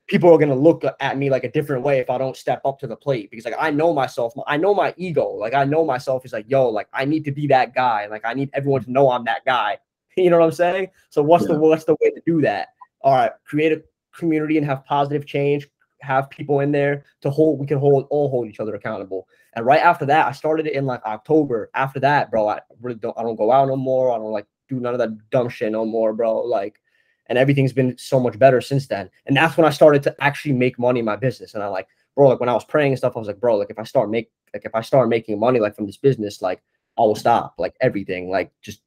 [0.08, 2.78] people are gonna look at me like a different way if I don't step up
[2.80, 5.84] to the plate because like I know myself, I know my ego, like I know
[5.84, 8.82] myself is like, yo, like I need to be that guy, like I need everyone
[8.84, 9.78] to know I'm that guy.
[10.16, 10.88] You know what I'm saying?
[11.10, 12.70] So what's the what's the way to do that?
[13.02, 15.68] All right, create a community and have positive change.
[16.00, 17.60] Have people in there to hold.
[17.60, 19.28] We can hold all hold each other accountable.
[19.54, 21.70] And right after that, I started it in like October.
[21.74, 23.16] After that, bro, I really don't.
[23.16, 24.10] I don't go out no more.
[24.10, 26.40] I don't like do none of that dumb shit no more, bro.
[26.40, 26.80] Like,
[27.28, 29.10] and everything's been so much better since then.
[29.26, 31.54] And that's when I started to actually make money in my business.
[31.54, 33.56] And I like, bro, like when I was praying and stuff, I was like, bro,
[33.56, 36.40] like if I start make like if I start making money like from this business,
[36.42, 36.62] like
[36.98, 38.30] I will stop like everything.
[38.30, 38.80] Like just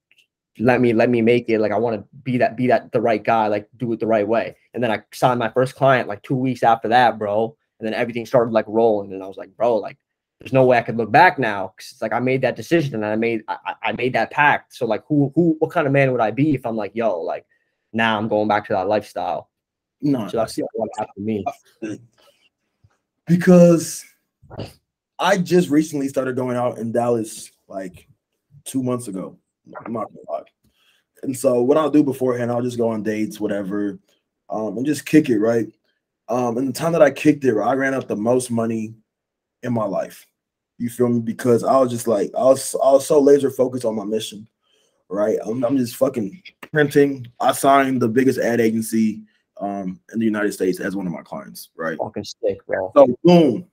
[0.59, 1.59] let me let me make it.
[1.59, 3.47] Like I want to be that be that the right guy.
[3.47, 4.55] Like do it the right way.
[4.73, 7.55] And then I signed my first client like two weeks after that, bro.
[7.79, 9.13] And then everything started like rolling.
[9.13, 9.97] And I was like, bro, like
[10.39, 12.95] there's no way I could look back now because it's like I made that decision
[12.95, 14.75] and I made I, I- I made that pact.
[14.75, 17.19] So like who who what kind of man would I be if I'm like yo
[17.21, 17.45] like
[17.93, 19.49] now I'm going back to that lifestyle.
[20.01, 21.45] No, So that's what happened to me.
[23.27, 24.03] because
[25.19, 28.07] I just recently started going out in Dallas like
[28.65, 29.37] two months ago.
[29.85, 30.49] I'm not gonna lie.
[31.23, 33.99] And so what I'll do beforehand, I'll just go on dates, whatever,
[34.49, 35.67] um, and just kick it, right?
[36.29, 38.95] Um, and the time that I kicked it, I ran up the most money
[39.63, 40.25] in my life.
[40.77, 41.19] You feel me?
[41.19, 44.47] Because I was just like, I was, I was so laser focused on my mission,
[45.11, 45.37] right?
[45.45, 47.27] I'm, I'm just fucking printing.
[47.39, 49.21] I signed the biggest ad agency
[49.59, 51.97] um, in the United States as one of my clients, right?
[51.97, 52.91] Fucking sick, bro.
[52.95, 53.67] So boom.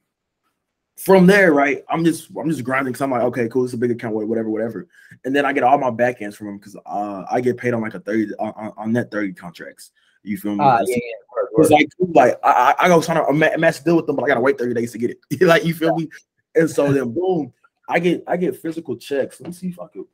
[0.97, 1.85] From there, right?
[1.89, 4.51] I'm just I'm just grinding because I'm like, okay, cool, it's a big account, whatever,
[4.51, 4.89] whatever.
[5.25, 7.73] And then I get all my back ends from them because uh, I get paid
[7.73, 9.93] on like a 30 on, on- net 30 contracts.
[10.25, 10.65] You feel me?
[10.65, 11.01] It's- yeah, yeah,
[11.33, 12.15] word, it's word.
[12.15, 14.41] like, like I, I go sign a ma- massive deal with them, but I gotta
[14.41, 15.41] wait 30 days to get it.
[15.43, 16.09] like you feel me?
[16.57, 17.53] And so then boom,
[17.89, 19.41] I get I get physical checks.
[19.41, 20.05] Let me see if I could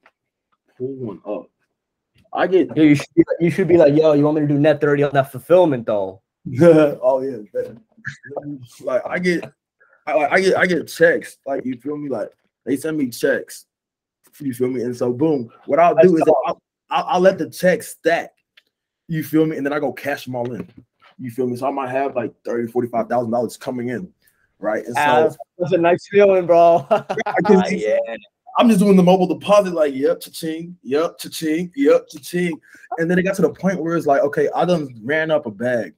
[0.77, 1.49] pull one up.
[2.33, 4.41] I get Yo, you should be like, you should be like, yo, you want me
[4.43, 6.21] to do net 30 on that fulfillment though?
[6.63, 7.63] oh yeah,
[8.81, 9.51] like I get,
[10.07, 11.39] I, I get, I get checks.
[11.47, 12.09] Like you feel me?
[12.09, 12.31] Like
[12.67, 13.67] they send me checks.
[14.41, 14.83] You feel me?
[14.83, 16.61] And so boom, what I'll do is I'll,
[16.91, 18.33] I'll, I'll let the checks stack.
[19.07, 19.57] You feel me?
[19.57, 20.69] And then I go cash them all in.
[21.19, 21.57] You feel me?
[21.57, 24.13] So I might have like 30, 45,000 dollars coming in.
[24.59, 24.85] Right.
[24.85, 26.87] And so Ah, that's a nice feeling, bro.
[27.71, 27.99] yeah.
[28.57, 32.61] I'm just doing the mobile deposit, like, yep, cha-ching, yep, cha-ching, yep, cha-ching.
[32.99, 35.47] And then it got to the point where it's like, okay, I done ran up
[35.47, 35.95] a bag.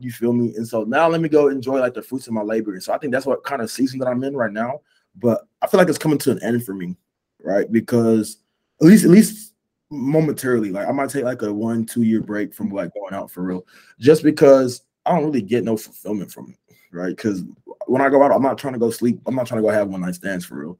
[0.00, 0.54] You feel me?
[0.56, 2.78] And so now let me go enjoy like the fruits of my labor.
[2.80, 4.80] So I think that's what kind of season that I'm in right now.
[5.16, 6.96] But I feel like it's coming to an end for me,
[7.42, 7.70] right?
[7.70, 8.38] Because
[8.80, 9.54] at least, at least
[9.90, 13.30] momentarily, like I might take like a one, two year break from like going out
[13.30, 13.66] for real,
[14.00, 17.14] just because I don't really get no fulfillment from it, right?
[17.14, 17.44] Because
[17.86, 19.20] when I go out, I'm not trying to go sleep.
[19.26, 20.78] I'm not trying to go have one night stands for real.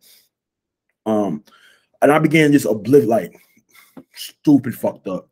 [1.07, 1.45] Um,
[2.01, 3.35] and I began just oblivious, like
[4.15, 5.29] stupid, fucked up,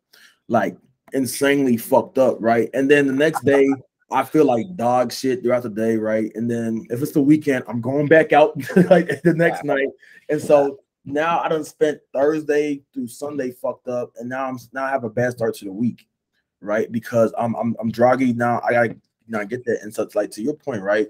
[0.47, 0.77] like
[1.13, 2.69] insanely fucked up, right?
[2.73, 3.67] And then the next day,
[4.11, 6.31] I feel like dog shit throughout the day, right?
[6.35, 8.55] And then if it's the weekend, I'm going back out
[8.89, 9.87] like the next night.
[10.29, 14.85] And so now I done spent Thursday through Sunday fucked up, and now I'm now
[14.85, 16.07] I have a bad start to the week,
[16.59, 16.91] right?
[16.91, 18.61] Because I'm I'm I'm druggy now.
[18.67, 18.95] I gotta
[19.31, 19.81] know, get that.
[19.81, 21.09] And so it's like to your point, right?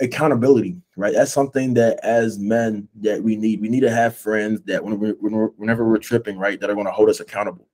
[0.00, 1.12] Accountability, right?
[1.12, 3.60] That's something that as men that we need.
[3.60, 6.70] We need to have friends that when we're, when we're whenever we're tripping, right, that
[6.70, 7.66] are going to hold us accountable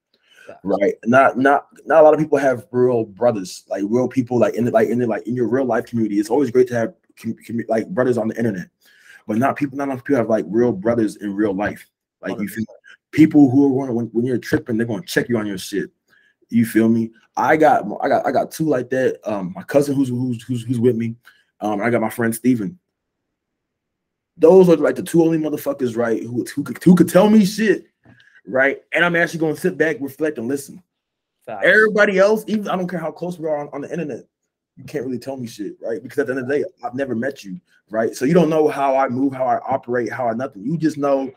[0.63, 0.95] right?
[1.05, 4.65] Not not not a lot of people have real brothers, like real people, like in
[4.65, 6.19] the, like in the, like in your real life community.
[6.19, 6.95] It's always great to have
[7.69, 8.69] like brothers on the internet,
[9.27, 9.77] but not people.
[9.79, 11.87] Not enough people have like real brothers in real life.
[12.23, 12.65] Like you feel
[13.13, 15.47] people who are going to when, when you're tripping, they're going to check you on
[15.47, 15.91] your shit.
[16.49, 17.11] You feel me?
[17.37, 19.19] I got I got I got two like that.
[19.25, 21.17] Um, my cousin who's who's who's, who's with me.
[21.61, 22.79] Um, I got my friend Steven.
[24.37, 26.23] Those are like the two only motherfuckers, right?
[26.23, 27.87] Who who could, who could tell me shit
[28.47, 28.83] right?
[28.93, 30.83] And I'm actually going to sit back, reflect, and listen.
[31.45, 31.67] Facts.
[31.67, 34.25] Everybody else, even I don't care how close we are on, on the internet,
[34.77, 36.03] you can't really tell me shit, right?
[36.03, 38.15] Because at the end of the day, I've never met you, right?
[38.15, 40.65] So you don't know how I move, how I operate, how I nothing.
[40.65, 41.31] You just know,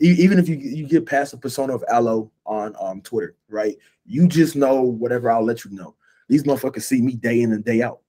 [0.00, 3.76] even if you you get past the persona of Aloe on um Twitter, right?
[4.04, 5.94] You just know whatever I'll let you know.
[6.28, 8.00] These motherfuckers see me day in and day out.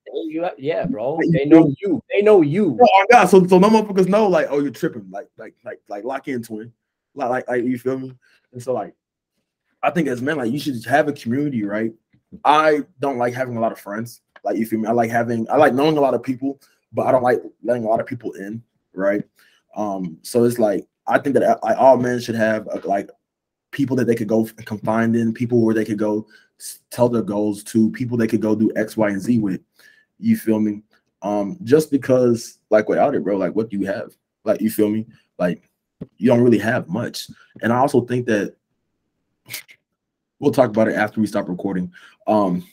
[0.58, 1.19] Yeah, bro.
[1.32, 2.04] They know you.
[2.10, 2.78] They know you.
[2.82, 3.25] Oh my god.
[3.25, 5.08] So so no motherfuckers know like, oh, you're tripping.
[5.10, 6.71] Like like like like lock in, twin.
[7.13, 8.13] Like like, like you feel me?
[8.51, 8.93] And so like
[9.84, 11.93] I think as men, like you should have a community, right?
[12.43, 14.21] I don't like having a lot of friends.
[14.43, 14.88] Like you feel me?
[14.88, 16.60] I like having I like knowing a lot of people,
[16.91, 19.23] but I don't like letting a lot of people in, right?
[19.75, 23.10] Um, so it's like I think that like all men should have a, like
[23.75, 26.25] people that they could go confined in, people where they could go
[26.89, 29.59] tell their goals to, people they could go do X, Y, and Z with.
[30.17, 30.81] You feel me?
[31.21, 34.15] Um, just because like without it, bro, like what do you have?
[34.45, 35.05] Like you feel me?
[35.38, 35.69] Like
[36.17, 37.29] you don't really have much.
[37.61, 38.55] And I also think that
[40.39, 41.91] we'll talk about it after we stop recording.
[42.27, 42.65] Um,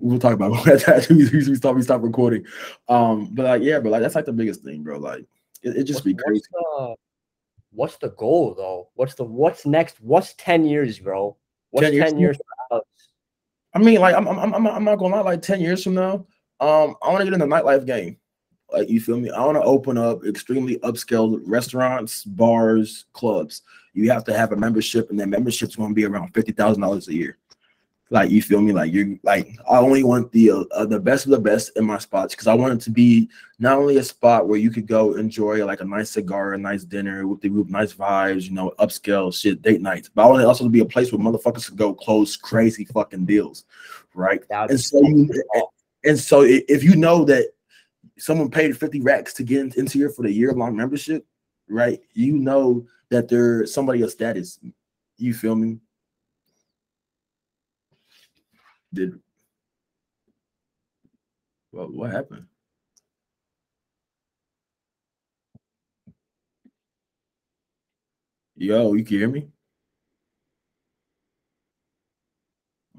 [0.00, 2.44] we'll talk about it after we, we stop we stop recording.
[2.90, 4.98] Um, but like yeah, but like that's like the biggest thing, bro.
[4.98, 5.24] Like
[5.62, 6.44] it, it just what's, be crazy.
[6.50, 7.11] What's the,
[7.72, 8.88] what's the goal though?
[8.94, 10.00] What's the what's next?
[10.00, 11.36] What's 10 years, bro?
[11.70, 12.10] What's 10 years?
[12.10, 12.38] 10 years
[13.74, 15.22] I mean, like I'm, I'm, I'm, I'm not gonna lie.
[15.22, 16.26] Like ten years from now,
[16.60, 18.18] um, I want to get in the nightlife game.
[18.70, 19.30] Like you feel me?
[19.30, 23.62] I want to open up extremely upscale restaurants, bars, clubs.
[23.94, 26.82] You have to have a membership, and that membership's going to be around fifty thousand
[26.82, 27.38] dollars a year.
[28.12, 28.72] Like you feel me?
[28.72, 31.96] Like you're like I only want the uh, the best of the best in my
[31.96, 35.14] spots because I want it to be not only a spot where you could go
[35.14, 38.74] enjoy like a nice cigar, a nice dinner with the group, nice vibes, you know,
[38.78, 40.10] upscale shit, date nights.
[40.14, 42.84] But I want it also to be a place where motherfuckers could go close crazy
[42.84, 43.64] fucking deals,
[44.14, 44.42] right?
[44.68, 45.42] And so, you,
[46.04, 47.46] and so if you know that
[48.18, 51.24] someone paid 50 racks to get into here for the year long membership,
[51.66, 51.98] right?
[52.12, 54.60] You know that they're somebody of status.
[55.16, 55.78] You feel me?
[58.94, 59.18] Did
[61.72, 62.46] well, what happened?
[68.56, 69.48] Yo, you can hear me?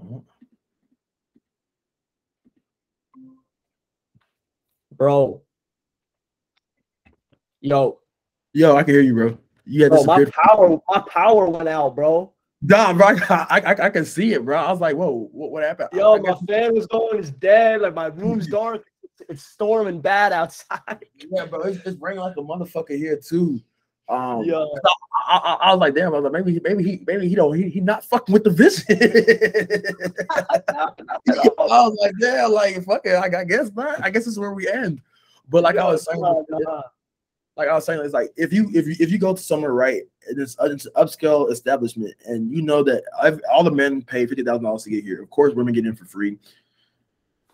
[0.01, 0.19] Uh-huh.
[4.97, 5.41] bro.
[7.61, 7.99] Yo,
[8.53, 9.37] yo, I can hear you, bro.
[9.65, 12.32] Yeah, my power, my power went out, bro.
[12.65, 14.57] Nah, bro, I, I, I, can see it, bro.
[14.57, 15.89] I was like, whoa, what, what happened?
[15.91, 17.81] Yo, my fan was going, it's dead.
[17.81, 18.85] Like my room's dark.
[19.29, 20.79] It's storming bad outside.
[21.29, 23.59] Yeah, bro, it's, it's raining like a motherfucker here too.
[24.09, 24.65] Um, yeah.
[25.27, 27.55] I, I, I, was like, damn, I was like, maybe, maybe he, maybe he don't,
[27.55, 28.83] he, he not fucking with the vision.
[30.27, 30.91] I
[31.57, 34.03] was like, damn, like, fuck it, like, I guess not.
[34.03, 35.01] I guess this is where we end.
[35.49, 36.21] But like I was saying,
[37.55, 39.73] like I was saying, it's like if you if you if you go to somewhere
[39.73, 44.25] right, it's, it's an upscale establishment, and you know that I've, all the men pay
[44.25, 45.21] fifty thousand dollars to get here.
[45.21, 46.39] Of course, women get in for free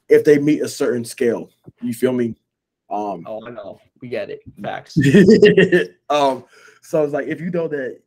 [0.07, 1.49] if they meet a certain scale.
[1.81, 2.35] You feel me?
[2.89, 3.79] Um, oh, I know.
[4.01, 4.41] We get it.
[4.61, 4.97] Facts.
[6.09, 6.45] um,
[6.81, 7.99] so it's like if you know that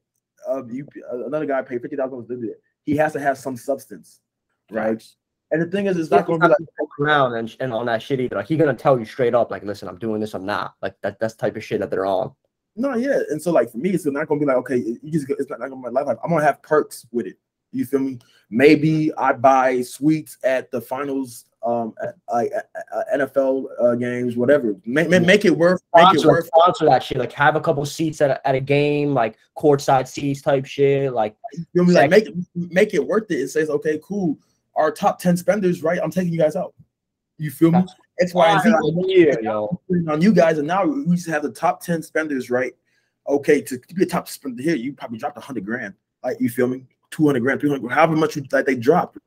[0.49, 4.21] uh, you another guy paid fifty thousand dollars, he has to have some substance,
[4.71, 4.95] right?
[4.95, 5.17] Facts.
[5.53, 8.03] And the thing is, it's not going to be like around and, and on that
[8.03, 8.37] shit either.
[8.37, 10.75] Like he's gonna tell you straight up, like, listen, I'm doing this, I'm not.
[10.81, 12.33] Like that that's type of shit that they're on.
[12.75, 13.19] No, yeah.
[13.29, 15.61] And so like for me, it's not gonna be like, okay, you just it's not,
[15.61, 16.17] gonna be my life.
[16.25, 17.37] I'm gonna have perks with it.
[17.71, 18.19] You feel me?
[18.49, 21.95] Maybe I buy suites at the finals um
[22.33, 22.51] like
[23.15, 24.75] NFL uh, games, whatever.
[24.87, 25.83] Make, make it worth.
[25.95, 26.47] Make sponsor, it worth.
[26.47, 27.19] Sponsor that shit.
[27.19, 31.13] Like have a couple seats at a, at a game, like courtside seats type shit.
[31.13, 31.93] Like you know, me?
[31.93, 33.35] like make make it worth it.
[33.37, 34.39] It says okay, cool.
[34.83, 36.01] Our top ten spenders, right?
[36.03, 36.75] I'm taking you guys out.
[37.39, 37.85] You feel me?
[38.21, 38.73] X, Y, and Z.
[39.07, 39.81] Yeah, yo.
[40.09, 42.73] On you guys, and now we just have the top 10 spenders, right?
[43.29, 45.95] Okay, to be a top spender here, you probably dropped a hundred grand.
[46.25, 46.85] Like you feel me?
[47.13, 49.19] 200 grand, 300, however much you, like they dropped.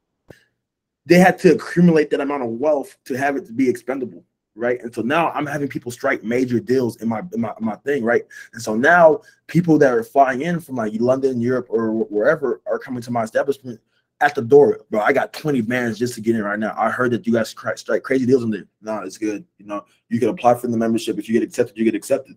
[1.06, 4.26] They had to accumulate that amount of wealth to have it to be expendable
[4.58, 4.82] right?
[4.82, 8.06] And so now I'm having people strike major deals in my in my, my thing,
[8.06, 8.24] right?
[8.54, 12.80] And so now people that are flying in from like London, Europe, or wherever are
[12.80, 13.82] coming to my establishment
[14.26, 14.82] at the door.
[14.90, 16.74] Bro, I got 20 bands just to get in right now.
[16.78, 18.66] I heard that you guys strike crazy deals in there.
[18.82, 19.46] No, it's good.
[19.58, 21.18] You know, you can apply for the membership.
[21.18, 22.36] If you get accepted, you get accepted.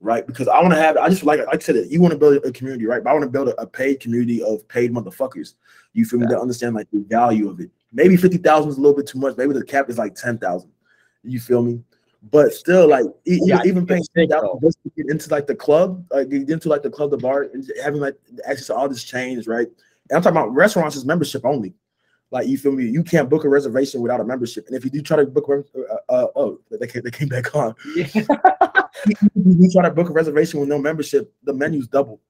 [0.00, 2.18] Right, because I want to have, I just like, like I said, you want to
[2.18, 3.02] build a community, right?
[3.02, 5.54] But I want to build a, a, paid community of paid motherfuckers.
[5.94, 6.26] You feel me?
[6.26, 7.70] To understand like the value of it.
[7.90, 9.38] Maybe fifty thousand is a little bit too much.
[9.38, 10.70] Maybe the cap is like ten thousand
[11.24, 11.80] you feel me?
[12.30, 16.48] But still, like yeah, even paying just to get into like the club, like get
[16.48, 18.16] into like the club, the bar, and having like
[18.46, 19.68] access to all this change, right?
[20.10, 21.74] And I'm talking about restaurants is membership only.
[22.30, 22.86] Like you feel me?
[22.86, 24.66] You can't book a reservation without a membership.
[24.66, 27.54] And if you do try to book, uh, uh, oh, they came, they came back
[27.54, 27.74] on.
[27.94, 28.08] Yeah.
[29.36, 32.20] you try to book a reservation with no membership, the menu's double.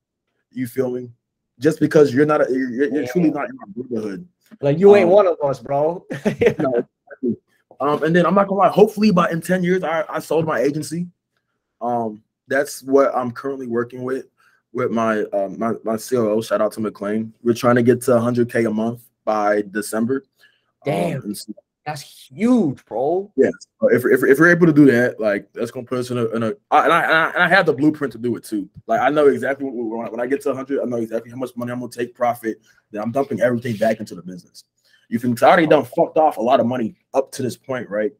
[0.51, 1.11] You feel me?
[1.59, 3.12] Just because you're not, a, you're, you're yeah.
[3.12, 4.29] truly not in our neighborhood.
[4.61, 6.05] Like you ain't um, one of us, bro.
[6.59, 6.87] no,
[7.81, 10.47] um, and then I'm not gonna lie, hopefully by in 10 years, I, I sold
[10.47, 11.07] my agency.
[11.81, 14.27] Um, that's what I'm currently working with
[14.75, 16.43] with my uh, my my COO.
[16.43, 17.33] Shout out to McLean.
[17.43, 20.25] We're trying to get to 100k a month by December.
[20.85, 21.55] Damn, um, so,
[21.87, 23.33] that's huge, bro.
[23.37, 23.53] Yes,
[23.83, 26.18] yeah, if, if if we're able to do that, like that's gonna put us in
[26.18, 28.37] a, in a I, and, I, and I and I have the blueprint to do
[28.37, 28.68] it too.
[28.87, 31.51] Like I know exactly what, when I get to 100, I know exactly how much
[31.57, 32.61] money I'm gonna take profit.
[32.91, 34.64] Then I'm dumping everything back into the business.
[35.09, 35.35] You me?
[35.43, 38.12] I already done fucked off a lot of money up to this point, right?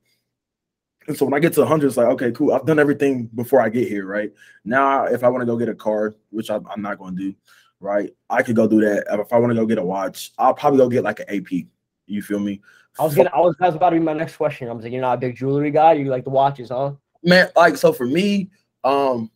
[1.07, 2.52] And so when I get to 100, it's like, okay, cool.
[2.52, 4.32] I've done everything before I get here, right?
[4.64, 7.22] Now, if I want to go get a car, which I'm, I'm not going to
[7.22, 7.34] do,
[7.80, 8.11] right?
[8.30, 9.05] I could go do that.
[9.11, 11.66] If I want to go get a watch, I'll probably go get like an AP.
[12.07, 12.61] You feel me?
[12.98, 13.30] I was gonna.
[13.34, 13.57] I was.
[13.59, 14.68] That's about to be my next question.
[14.68, 15.94] I'm like, you're not a big jewelry guy.
[15.94, 16.92] You like the watches, huh?
[17.22, 18.50] Man, like so for me,
[18.84, 19.30] um,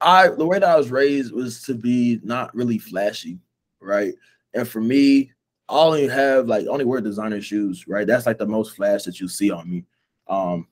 [0.00, 3.38] I the way that I was raised was to be not really flashy,
[3.80, 4.14] right?
[4.54, 5.32] And for me,
[5.68, 8.06] I only have like only wear designer shoes, right?
[8.06, 9.84] That's like the most flash that you see on me.
[10.28, 10.66] Um,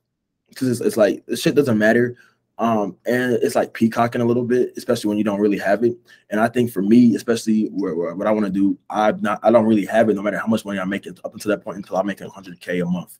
[0.51, 2.17] because it's, it's like this shit doesn't matter.
[2.59, 5.97] Um, and it's like peacocking a little bit, especially when you don't really have it.
[6.29, 9.41] And I think for me, especially where, where what I want to do, I'm not,
[9.43, 11.49] I don't really have it, no matter how much money I make it up until
[11.51, 13.19] that point until I make 100k a month.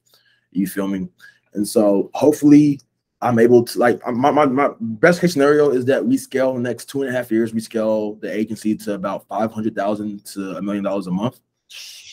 [0.53, 1.09] You feel me?
[1.55, 2.81] And so hopefully
[3.23, 6.61] I'm able to like my, my, my best case scenario is that we scale the
[6.61, 10.63] next two and a half years, we scale the agency to about 500,000 to a
[10.63, 11.41] million dollars a month.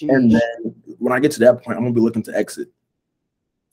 [0.01, 2.69] And then when I get to that point, I'm gonna be looking to exit.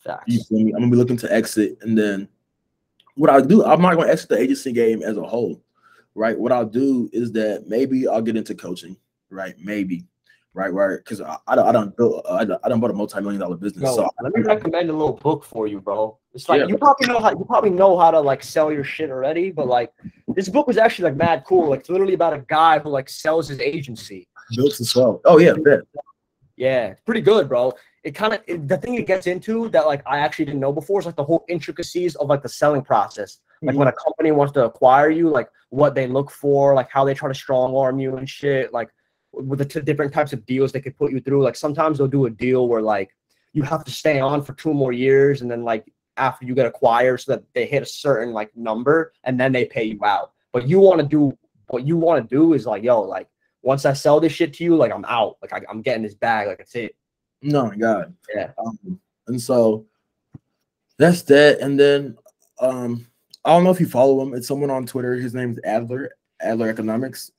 [0.04, 0.24] Facts.
[0.26, 0.72] You feel me?
[0.72, 2.28] I'm gonna be looking to exit, and then
[3.14, 5.62] what I'll do, I'm not gonna exit the agency game as a whole,
[6.14, 6.38] right?
[6.38, 8.96] What I'll do is that maybe I'll get into coaching,
[9.30, 9.54] right?
[9.58, 10.06] Maybe,
[10.52, 10.72] right?
[10.72, 10.96] Right?
[10.96, 13.56] Because I, I, don't, I don't build, I don't, I don't build a multi-million dollar
[13.56, 13.94] business.
[13.94, 16.18] so let me recommend a little book for you, bro.
[16.34, 16.66] It's like yeah.
[16.66, 19.68] you probably know how you probably know how to like sell your shit already, but
[19.68, 19.92] like
[20.28, 21.70] this book was actually like mad cool.
[21.70, 24.28] Like it's literally about a guy who like sells his agency.
[24.56, 25.20] Built to sell.
[25.24, 25.80] Oh yeah, bet.
[26.56, 27.72] Yeah, pretty good, bro.
[28.04, 31.00] It kind of the thing it gets into that like I actually didn't know before
[31.00, 33.38] is like the whole intricacies of like the selling process.
[33.62, 33.78] Like mm-hmm.
[33.78, 37.14] when a company wants to acquire you, like what they look for, like how they
[37.14, 38.72] try to strong arm you and shit.
[38.72, 38.90] Like
[39.32, 41.42] with the t- different types of deals they could put you through.
[41.42, 43.10] Like sometimes they'll do a deal where like
[43.52, 46.66] you have to stay on for two more years, and then like after you get
[46.66, 50.32] acquired, so that they hit a certain like number, and then they pay you out.
[50.52, 51.36] But you want to do
[51.68, 53.28] what you want to do is like, yo, like
[53.62, 55.36] once I sell this shit to you, like I'm out.
[55.40, 56.48] Like I, am getting this bag.
[56.48, 56.94] Like that's it.
[57.44, 58.14] No, God.
[58.34, 58.52] Yeah.
[58.58, 59.84] Um, and so
[60.96, 61.60] that's that.
[61.60, 62.16] And then
[62.58, 63.06] um,
[63.44, 64.34] I don't know if you follow him.
[64.34, 65.14] It's someone on Twitter.
[65.14, 67.30] His name is Adler, Adler Economics.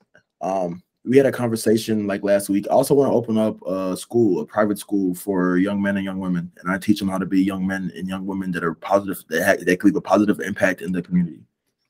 [0.42, 2.68] Um, we had a conversation like last week.
[2.70, 6.06] I also want to open up a school, a private school for young men and
[6.06, 8.64] young women, and I teach them how to be young men and young women that
[8.64, 11.42] are positive, that, that can leave a positive impact in the community.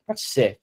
[0.08, 0.60] That's sick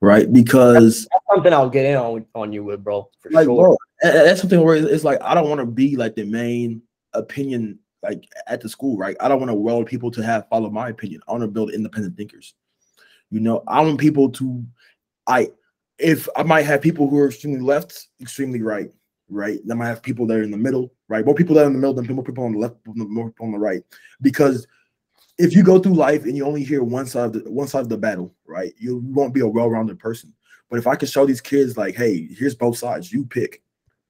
[0.00, 0.32] right?
[0.32, 3.08] Because that's, something I'll get in on on you with, bro.
[3.30, 3.62] like, sure.
[3.62, 6.82] bro, that's something where it's like I don't want to be like the main
[7.14, 9.16] opinion like at the school, right?
[9.20, 11.20] I don't want to weld people to have follow my opinion.
[11.26, 12.54] I want to build independent thinkers.
[13.30, 14.64] You know, I want people to,
[15.26, 15.50] I,
[15.98, 18.90] if I might have people who are extremely left, extremely right,
[19.28, 19.58] right?
[19.64, 21.24] Then I have people that are in the middle, right?
[21.24, 23.46] More people that are in the middle than more people on the left, more people
[23.46, 23.82] on the right,
[24.22, 24.66] because
[25.38, 27.80] if you go through life and you only hear one side of the one side
[27.80, 28.74] of the battle, right?
[28.78, 30.32] You won't be a well-rounded person.
[30.70, 33.62] But if I can show these kids like, hey, here's both sides, you pick,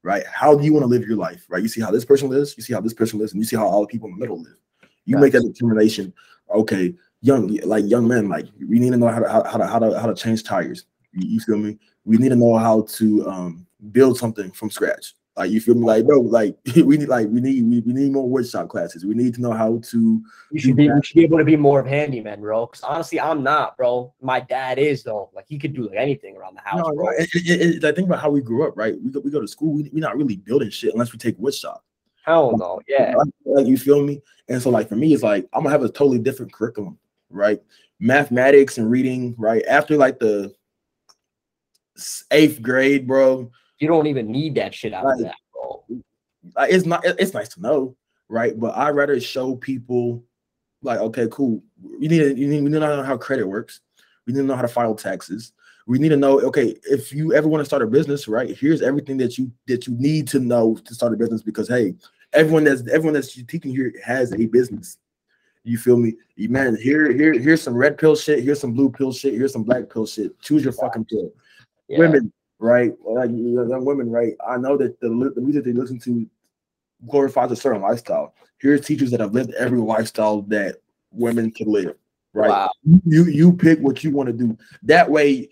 [0.03, 0.24] right?
[0.26, 1.62] How do you want to live your life, right?
[1.62, 3.57] You see how this person lives, you see how this person lives, and you see
[3.57, 4.57] how all the people in the middle live.
[5.05, 6.12] You make that determination.
[6.51, 9.78] Okay, young like young men, like we need to know how to how, to how
[9.78, 10.84] to how to change tires.
[11.12, 11.78] You, you feel me?
[12.05, 15.14] We need to know how to um, build something from scratch.
[15.39, 15.84] Like you feel me?
[15.86, 19.07] Like no, like we need like we need we, we need more woodshop classes.
[19.07, 20.22] We need to know how to.
[20.51, 22.66] You should be we should be able to be more of handyman, bro.
[22.66, 24.12] Because honestly, I'm not, bro.
[24.20, 25.30] My dad is though.
[25.32, 27.11] Like he could do like anything around the house, no, bro.
[27.11, 29.01] It, it, it, I think about how we grew up, right?
[29.01, 29.74] We go, we go to school.
[29.74, 31.78] We, we're not really building shit unless we take woodshop.
[32.24, 33.14] Hell no, yeah.
[33.45, 34.20] Like, you feel me?
[34.49, 36.99] And so like for me, it's like I'm gonna have a totally different curriculum,
[37.30, 37.62] right?
[38.01, 39.64] Mathematics and reading, right?
[39.66, 40.53] After like the
[42.32, 43.53] eighth grade, bro.
[43.79, 45.85] You don't even need that shit out like, of that, bro.
[46.57, 47.05] Uh, it's not.
[47.05, 47.97] It's nice to know,
[48.29, 48.59] right?
[48.59, 50.24] But I rather show people,
[50.83, 51.62] like, okay, cool.
[52.01, 52.18] You need.
[52.18, 52.62] To, you need.
[52.62, 53.81] We need to know how credit works.
[54.26, 55.53] We need to know how to file taxes.
[55.87, 56.41] We need to know.
[56.41, 58.57] Okay, if you ever want to start a business, right?
[58.57, 61.95] Here's everything that you that you need to know to start a business because hey,
[62.33, 64.99] everyone that's everyone that's teaching here has a business.
[65.64, 66.14] You feel me?
[66.37, 68.43] Man, here, here, here's some red pill shit.
[68.43, 69.35] Here's some blue pill shit.
[69.35, 70.41] Here's some black pill shit.
[70.41, 71.31] Choose your fucking pill
[71.89, 71.99] yeah.
[71.99, 72.92] women, right?
[73.04, 74.34] Like young women, right?
[74.46, 76.26] I know that the, the music they listen to
[77.06, 78.34] glorifies a certain lifestyle.
[78.59, 80.76] Here's teachers that have lived every lifestyle that
[81.12, 81.94] women can live,
[82.32, 82.50] right?
[82.50, 82.70] Wow.
[83.06, 84.59] You you pick what you want to do.
[84.82, 85.50] That way,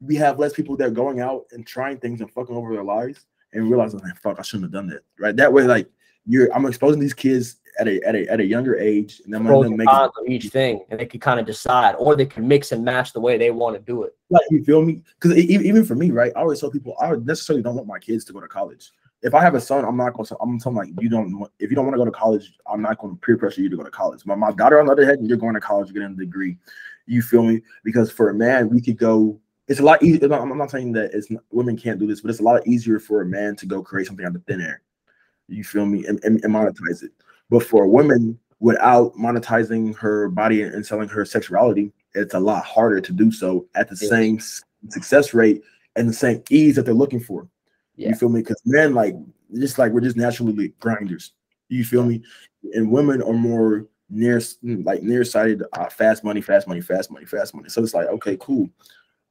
[0.00, 2.84] we have less people that are going out and trying things and fucking over their
[2.84, 5.36] lives and realizing, like, fuck, I shouldn't have done that, right?
[5.36, 5.88] That way, like,
[6.26, 9.44] you're I'm exposing these kids at a at a at a younger age, and then
[9.44, 12.72] pros make of each thing, and they can kind of decide, or they can mix
[12.72, 14.16] and match the way they want to do it.
[14.30, 15.02] Like you feel me?
[15.20, 16.32] Because even for me, right?
[16.36, 18.92] I always tell people I necessarily don't want my kids to go to college.
[19.22, 20.36] If I have a son, I'm not going to.
[20.40, 21.38] I'm telling like you don't.
[21.38, 23.62] Want if you don't want to go to college, I'm not going to peer pressure
[23.62, 24.24] you to go to college.
[24.26, 26.58] My my daughter, on the other hand, you're going to college, getting a degree.
[27.06, 27.62] You feel me?
[27.84, 29.40] Because for a man, we could go.
[29.66, 30.30] It's a lot easier.
[30.30, 33.00] I'm not saying that it's not, women can't do this, but it's a lot easier
[33.00, 34.82] for a man to go create something out of thin air.
[35.48, 36.04] You feel me?
[36.06, 37.12] And, and, and monetize it.
[37.50, 42.64] But for a woman, without monetizing her body and selling her sexuality, it's a lot
[42.64, 44.40] harder to do so at the same
[44.88, 45.62] success rate
[45.96, 47.48] and the same ease that they're looking for.
[47.96, 48.08] Yeah.
[48.08, 48.40] You feel me?
[48.40, 49.14] Because men, like,
[49.54, 51.32] just like we're just naturally grinders.
[51.68, 52.22] You feel me?
[52.72, 57.54] And women are more near, like nearsighted, uh, fast money, fast money, fast money, fast
[57.54, 57.68] money.
[57.68, 58.68] So it's like, okay, cool.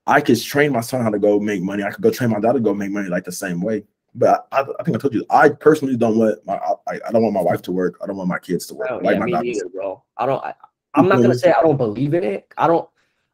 [0.06, 1.84] I could train my son how to go make money.
[1.84, 3.84] I could go train my daughter to go make money like the same way.
[4.16, 7.24] But I, I, think I told you, I personally don't want my I, I, don't
[7.24, 7.98] want my wife to work.
[8.02, 8.90] I don't want my kids to work.
[8.92, 10.04] Oh, like yeah, me neither, bro.
[10.18, 10.44] I don't.
[10.44, 10.54] I,
[10.96, 12.54] am not gonna say I don't believe in it.
[12.58, 12.88] I don't.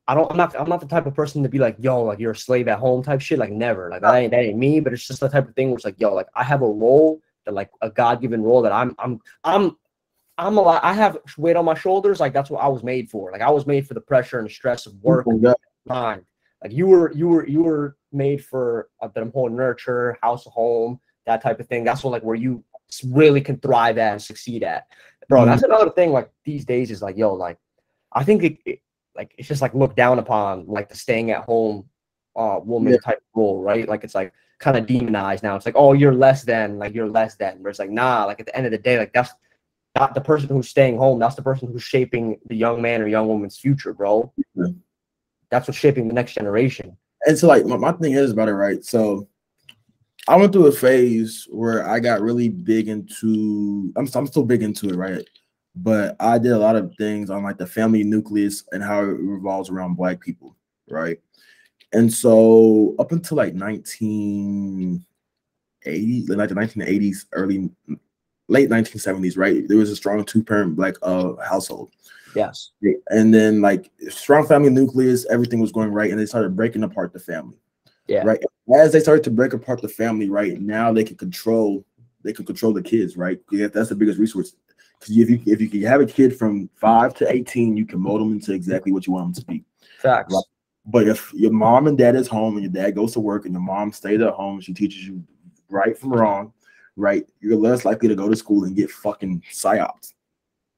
[0.08, 0.32] I don't.
[0.32, 0.56] I'm not.
[0.58, 2.80] I'm not the type of person to be like, yo, like you're a slave at
[2.80, 3.40] home type shit.
[3.40, 3.90] Like never.
[3.90, 4.80] Like that ain't that ain't me.
[4.80, 6.68] But it's just the type of thing where it's like, yo, like I have a
[6.68, 9.76] role that like a God given role that I'm I'm I'm
[10.38, 10.84] I'm a lot.
[10.84, 12.22] I have weight on my shoulders.
[12.22, 13.32] Like that's what I was made for.
[13.34, 15.26] Like I was made for the pressure and the stress of work.
[15.28, 16.16] Oh.
[16.64, 21.00] Like you were, you were, you were made for uh, the whole nurture, house, home,
[21.26, 21.84] that type of thing.
[21.84, 22.64] That's what like where you
[23.08, 24.88] really can thrive at and succeed at,
[25.28, 25.42] bro.
[25.42, 25.50] Mm-hmm.
[25.50, 26.12] That's another thing.
[26.12, 27.58] Like these days is like, yo, like
[28.12, 28.82] I think it, it,
[29.16, 31.86] like it's just like looked down upon, like the staying at home
[32.36, 33.00] uh woman yeah.
[33.00, 33.88] type role, right?
[33.88, 35.56] Like it's like kind of demonized now.
[35.56, 37.62] It's like, oh, you're less than, like you're less than.
[37.64, 38.26] But it's like, nah.
[38.26, 39.32] Like at the end of the day, like that's
[39.98, 41.20] not the person who's staying home.
[41.20, 44.34] That's the person who's shaping the young man or young woman's future, bro.
[44.58, 44.80] Mm-hmm
[45.50, 46.96] that's what's shaping the next generation.
[47.26, 48.84] And so, like, my, my thing is about it, right?
[48.84, 49.28] So,
[50.28, 53.92] I went through a phase where I got really big into.
[53.96, 55.28] I'm, I'm still big into it, right?
[55.76, 59.06] But I did a lot of things on like the family nucleus and how it
[59.06, 60.56] revolves around Black people,
[60.90, 61.20] right?
[61.94, 67.70] And so, up until like 1980, like the 1980s, early
[68.50, 69.68] late 1970s, right?
[69.68, 71.92] There was a strong two parent Black uh, household.
[72.36, 72.72] Yes.
[73.08, 77.14] And then like strong family nucleus, everything was going right, and they started breaking apart
[77.14, 77.58] the family.
[78.08, 78.24] Yeah.
[78.24, 78.40] Right.
[78.76, 81.86] As they started to break apart the family, right now they can control
[82.24, 83.40] they can control the kids, right?
[83.52, 84.56] Yeah, that's the biggest resource.
[85.00, 88.00] Because if you if you can have a kid from five to eighteen, you can
[88.02, 89.64] mold them into exactly what you want them to be.
[90.00, 90.34] Facts.
[90.34, 90.44] Right?
[90.86, 93.54] But if your mom and dad is home and your dad goes to work and
[93.54, 95.24] your mom stays at home, she teaches you
[95.70, 96.52] right from wrong,
[96.96, 97.26] right?
[97.42, 100.14] You're less likely to go to school and get fucking psyops.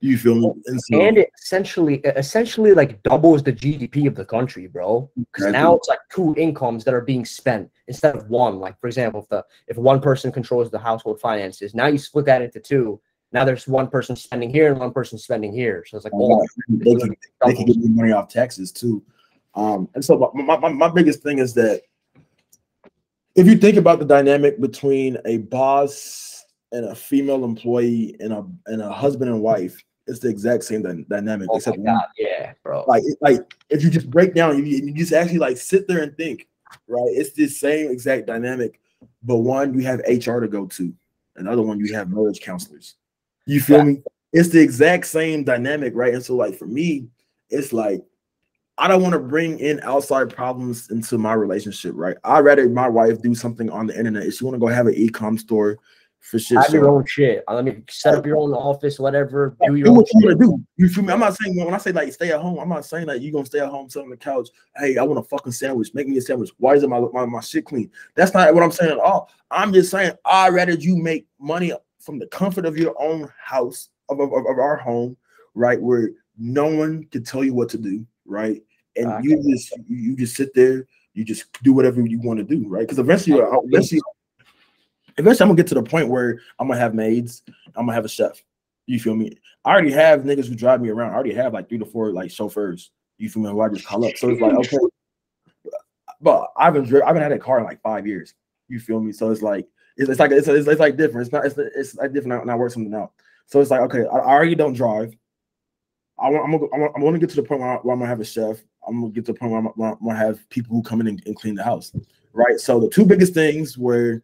[0.02, 0.52] You feel me?
[0.66, 5.10] And, so, and it essentially, essentially, like doubles the GDP of the country, bro.
[5.16, 8.60] Because now it's like two incomes that are being spent instead of one.
[8.60, 12.26] Like for example, if the if one person controls the household finances, now you split
[12.26, 12.99] that into two.
[13.32, 15.86] Now there's one person spending here and one person spending here.
[15.88, 19.04] So it's like, oh, they, can, they can get money off taxes too.
[19.54, 21.82] Um, and so my, my, my biggest thing is that
[23.36, 28.45] if you think about the dynamic between a boss and a female employee and a
[28.66, 31.47] and a husband and wife, it's the exact same dynamic.
[31.52, 32.84] Oh except God, yeah, bro.
[32.88, 36.16] Like, like if you just break down, you, you just actually like sit there and
[36.18, 36.47] think,
[36.88, 37.10] right?
[37.10, 38.80] It's the same exact dynamic,
[39.24, 40.93] but one you have HR to go to,
[41.36, 42.95] another one you have marriage counselors.
[43.45, 43.84] You feel yeah.
[43.84, 44.04] me?
[44.34, 46.14] It's the exact same dynamic, right?
[46.14, 47.08] And so, like for me,
[47.49, 48.02] it's like
[48.78, 52.18] I don't want to bring in outside problems into my relationship, right?
[52.24, 54.26] I'd rather my wife do something on the internet.
[54.26, 55.78] If she want to go have an e-com store
[56.22, 57.43] for shit, Have your own shit.
[57.47, 59.57] I mean, set up your own office, whatever.
[59.65, 60.63] Do your do own what you want to do.
[60.78, 61.11] You feel me?
[61.11, 63.32] I'm not saying when I say like stay at home, I'm not saying that you're
[63.32, 64.49] gonna stay at home sitting on the couch.
[64.78, 65.89] Hey, I want a fucking sandwich.
[65.95, 66.51] Make me a sandwich.
[66.57, 67.89] Why is it my, my my shit clean?
[68.15, 69.32] That's not what I'm saying at all.
[69.49, 73.89] I'm just saying I'd rather you make money from the comfort of your own house,
[74.09, 75.17] of, of, of our home,
[75.55, 75.82] right?
[75.82, 78.61] Where no one can tell you what to do, right?
[78.95, 82.43] And you just you, you just sit there, you just do whatever you want to
[82.43, 82.82] do, right?
[82.82, 84.01] Because eventually, uh, eventually,
[85.18, 87.43] eventually, I'm gonna get to the point where I'm gonna have maids,
[87.76, 88.41] I'm gonna have a chef.
[88.88, 89.38] You feel me?
[89.64, 91.12] I already have niggas who drive me around.
[91.12, 92.91] I already have like three to four like chauffeurs.
[93.18, 93.49] You feel me?
[93.49, 94.18] Who I just call up.
[94.18, 94.78] So it's like okay,
[96.20, 98.34] but I've been I've been had a car in like five years.
[98.68, 99.12] You feel me?
[99.12, 101.28] So it's like it's, it's like it's, it's, it's like different.
[101.28, 102.45] It's not it's it's like different.
[102.45, 103.12] Now I work something out.
[103.45, 105.16] So it's like okay, I, I already don't drive.
[106.20, 108.20] I want I'm gonna, I'm gonna, get to the point where, I, I'm gonna have
[108.20, 108.59] a chef.
[108.88, 111.01] I'm gonna get to the point where I'm, where I'm gonna have people who come
[111.01, 111.91] in and, and clean the house,
[112.34, 112.59] right?
[112.59, 114.22] So the two biggest things where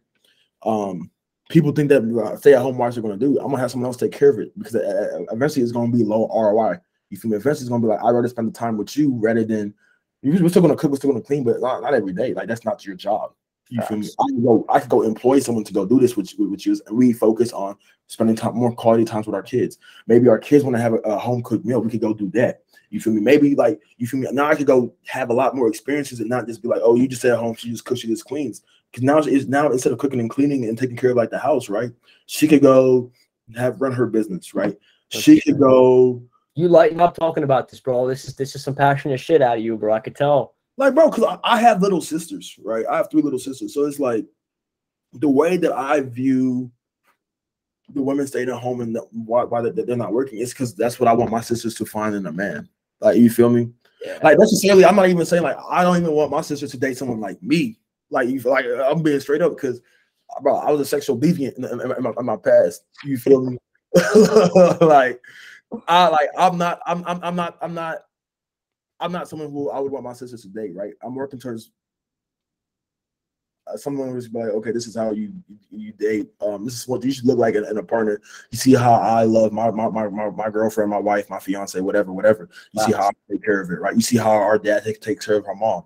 [0.62, 1.10] um
[1.48, 3.38] people think that uh, stay at home wives are going to do.
[3.38, 5.96] I'm gonna have someone else take care of it because uh, eventually it's going to
[5.96, 6.78] be low ROI.
[7.10, 7.36] You feel me?
[7.36, 9.74] Eventually it's going to be like I'd rather spend the time with you rather than
[10.22, 12.34] we're still going to cook, we're still going to clean, but not, not every day.
[12.34, 13.32] Like that's not your job.
[13.70, 14.08] You feel me?
[14.18, 16.80] I can go, I could go employ someone to go do this with, with you,
[16.86, 19.78] and we focus on spending time, more quality times with our kids.
[20.06, 21.80] Maybe our kids want to have a, a home cooked meal.
[21.80, 22.62] We could go do that.
[22.88, 23.20] You feel me?
[23.20, 24.28] Maybe like you feel me.
[24.32, 26.96] Now I could go have a lot more experiences and not just be like, oh,
[26.96, 28.62] you just stay at home, she just cooks, she just cleans.
[28.90, 31.38] Because now it's now instead of cooking and cleaning and taking care of like the
[31.38, 31.90] house, right?
[32.26, 33.10] She could go
[33.56, 34.76] have run her business, right?
[35.10, 36.22] She could go
[36.54, 38.06] You lighten up talking about this, bro.
[38.08, 39.92] This is this is some passionate shit out of you, bro.
[39.94, 40.54] I could tell.
[40.76, 42.84] like, bro, because I, I have little sisters, right?
[42.90, 44.24] I have three little sisters, so it's like
[45.14, 46.70] the way that I view
[47.94, 50.74] the women staying at home and the, why, why they- they're not working is because
[50.74, 52.68] that's what I want my sisters to find in a man.
[53.00, 53.70] Like, you feel me?
[54.04, 54.18] Yeah.
[54.22, 56.96] Like necessarily, I'm not even saying like I don't even want my sister to date
[56.98, 57.78] someone like me.
[58.10, 59.80] Like you feel like I'm being straight up because,
[60.42, 62.84] bro, I was a sexual deviant in, in- in my, in my past.
[63.04, 63.58] You feel me?
[64.80, 65.20] like
[65.86, 67.98] I like I'm not I'm, I'm I'm not I'm not
[69.00, 70.74] I'm not someone who I would want my sisters to date.
[70.74, 70.92] Right?
[71.02, 71.70] I'm working towards
[73.66, 75.32] uh, someone who's like, okay, this is how you
[75.70, 76.28] you, date.
[76.40, 78.20] Um, this is what you should look like in, in a partner.
[78.50, 81.80] You see how I love my my, my my my girlfriend, my wife, my fiance,
[81.80, 82.48] whatever, whatever.
[82.72, 83.94] You see how I take care of it, right?
[83.94, 85.84] You see how our dad takes takes care of our mom,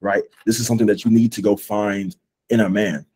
[0.00, 0.22] right?
[0.46, 2.14] This is something that you need to go find
[2.50, 3.06] in a man,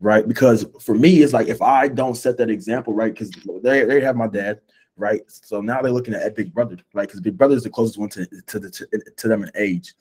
[0.00, 0.26] right?
[0.26, 3.12] Because for me, it's like if I don't set that example, right?
[3.12, 3.30] Because
[3.62, 4.60] they they have my dad,
[4.96, 5.22] right?
[5.28, 7.08] So now they're looking at Big Brother, right?
[7.08, 9.94] Because Big Brother is the closest one to to the to, to them in age,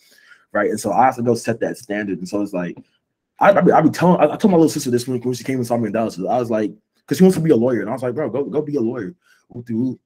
[0.52, 0.70] right?
[0.70, 2.20] And so I have to go set that standard.
[2.20, 2.78] And so it's like
[3.40, 5.34] I I be, I be telling I, I told my little sister this when, when
[5.34, 6.18] she came and saw me in Dallas.
[6.20, 8.30] I was like, because she wants to be a lawyer, and I was like, bro,
[8.30, 9.16] go go be a lawyer.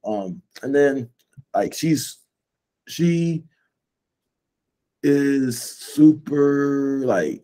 [0.04, 1.08] Um, and then
[1.54, 2.18] like she's
[2.86, 3.44] she
[5.02, 7.42] is super like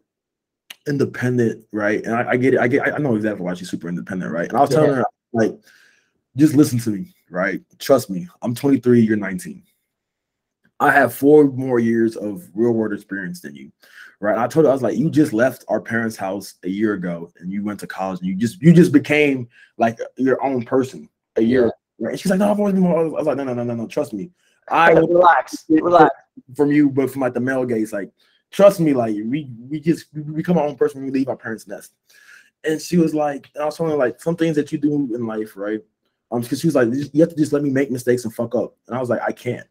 [0.87, 2.05] independent, right?
[2.05, 2.61] And I, I get it.
[2.61, 2.95] I get.
[2.95, 4.49] I know exactly why she's super independent, right?
[4.49, 5.59] And I was telling her like,
[6.37, 7.61] just listen to me, right?
[7.79, 8.29] Trust me.
[8.43, 9.01] I'm 23.
[9.01, 9.63] You're 19.
[10.79, 13.73] I have four more years of real world experience than you,
[14.21, 14.37] right?
[14.37, 17.33] I told her I was like, you just left our parents' house a year ago,
[17.39, 19.49] and you went to college, and you just you just became
[19.79, 21.67] like your own person a year.
[21.67, 21.71] Yeah.
[21.99, 22.11] Right?
[22.11, 22.83] And she's like, no, I've always been.
[22.83, 23.87] more-" I was like, no, no, no, no, no.
[23.87, 24.31] Trust me.
[24.69, 26.15] I relax, relax.
[26.55, 28.11] From you, but from like the male gaze, like
[28.51, 31.37] trust me, like we we just we become our own person when we leave our
[31.37, 31.93] parents' nest.
[32.65, 35.15] And she was like, and I was telling her like some things that you do
[35.15, 35.81] in life, right?
[36.33, 38.55] Um, because she was like, you have to just let me make mistakes and fuck
[38.55, 38.75] up.
[38.89, 39.67] And I was like, I can't.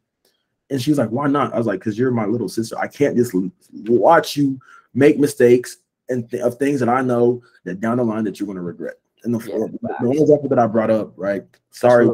[0.69, 1.53] And she was like, why not?
[1.53, 2.77] I was like, because you're my little sister.
[2.79, 3.35] I can't just
[3.73, 4.59] watch you
[4.93, 5.77] make mistakes
[6.09, 8.95] and th- of things that I know that down the line that you're gonna regret.
[9.23, 11.43] And the, Yeah, the one example that I brought up, right?
[11.71, 12.09] Sorry,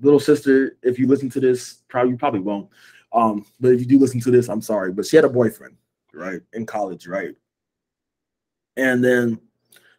[0.00, 2.68] little sister, if you listen to this, probably you probably won't.
[3.14, 4.92] Um, but if you do listen to this, I'm sorry.
[4.92, 5.76] But she had a boyfriend,
[6.12, 7.34] right, in college, right?
[8.76, 9.40] And then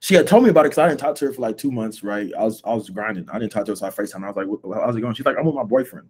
[0.02, 1.72] she had told me about it because I didn't talk to her for like two
[1.72, 2.32] months, right?
[2.38, 3.28] I was I was grinding.
[3.30, 4.24] I didn't talk to her, so I FaceTime.
[4.24, 5.14] I was like, "What- how's it going?
[5.16, 6.10] She's like, I'm with my boyfriend.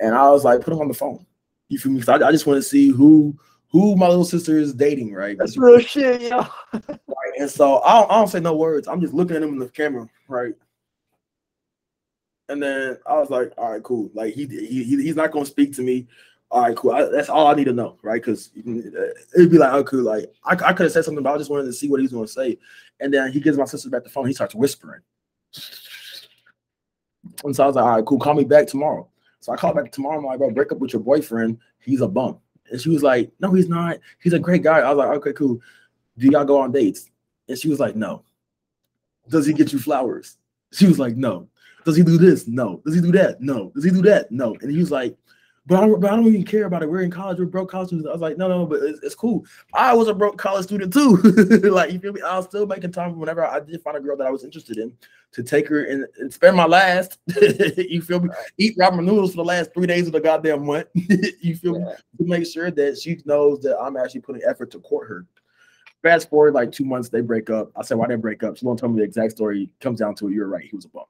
[0.00, 1.24] And I was like, put him on the phone.
[1.68, 2.00] You feel me?
[2.00, 3.36] 'Cause I, I just want to see who
[3.72, 5.36] who my little sister is dating, right?
[5.38, 6.46] That's real shit, yo.
[7.08, 7.40] Right.
[7.40, 8.86] And so I don't, I don't say no words.
[8.88, 10.54] I'm just looking at him in the camera, right?
[12.48, 14.10] And then I was like, all right, cool.
[14.14, 16.06] Like he, he he- he's not gonna speak to me.
[16.50, 16.92] All right, cool.
[16.92, 18.22] I, that's all I need to know, right?
[18.22, 20.02] Because it'd be like, oh, cool.
[20.04, 22.12] Like I, I could have said something, but I just wanted to see what he's
[22.12, 22.58] gonna say.
[23.00, 24.26] And then he gives my sister back the phone.
[24.26, 25.00] He starts whispering.
[27.44, 28.18] And so I was like, all right, cool.
[28.18, 29.08] Call me back tomorrow.
[29.40, 30.18] So I called back tomorrow.
[30.18, 31.58] I'm like, bro, break up with your boyfriend.
[31.80, 32.38] He's a bum.
[32.70, 33.98] And she was like, no, he's not.
[34.22, 34.78] He's a great guy.
[34.80, 35.60] I was like, okay, cool.
[36.18, 37.10] Do y'all go on dates?
[37.48, 38.24] And she was like, no.
[39.28, 40.36] Does he get you flowers?
[40.72, 41.48] She was like, no.
[41.86, 42.48] Does he do this?
[42.48, 42.82] No.
[42.84, 43.40] Does he do that?
[43.40, 43.70] No.
[43.72, 44.32] Does he do that?
[44.32, 44.56] No.
[44.60, 45.16] And he was like,
[45.66, 46.90] but I, but I don't even care about it.
[46.90, 48.08] We're in college, we're broke college students.
[48.08, 49.44] I was like, no, no, but it's, it's cool.
[49.72, 51.16] I was a broke college student too.
[51.70, 52.22] like, you feel me?
[52.22, 54.78] I was still making time whenever I did find a girl that I was interested
[54.78, 54.92] in
[55.30, 57.18] to take her and, and spend my last.
[57.78, 58.30] you feel me?
[58.58, 60.88] Eat ramen noodles for the last three days of the goddamn month.
[60.94, 61.84] you feel yeah.
[61.84, 61.92] me?
[62.18, 65.24] To make sure that she knows that I'm actually putting effort to court her.
[66.02, 67.70] Fast forward like two months, they break up.
[67.76, 68.56] I said, why they break up?
[68.56, 69.70] She won't tell me the exact story.
[69.80, 70.32] Comes down to it.
[70.32, 70.64] You're right.
[70.64, 71.04] He was a bum.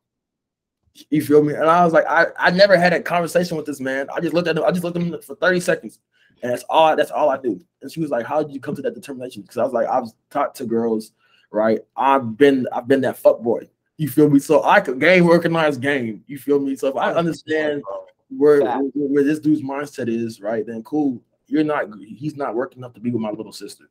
[1.11, 1.55] You feel me?
[1.55, 4.09] And I was like, I, I never had a conversation with this man.
[4.14, 4.64] I just looked at him.
[4.64, 5.99] I just looked at him for 30 seconds.
[6.42, 7.61] And that's all that's all I do.
[7.82, 9.42] And she was like, How did you come to that determination?
[9.42, 11.12] Because I was like, I've talked to girls,
[11.51, 11.80] right?
[11.97, 13.68] I've been I've been that fuck boy.
[13.97, 14.38] You feel me?
[14.38, 16.22] So I could game organized game.
[16.26, 16.76] You feel me?
[16.76, 17.82] So if I understand
[18.28, 21.22] where, where, where this dude's mindset is, right, then cool.
[21.47, 23.84] You're not he's not working enough to be with my little sister.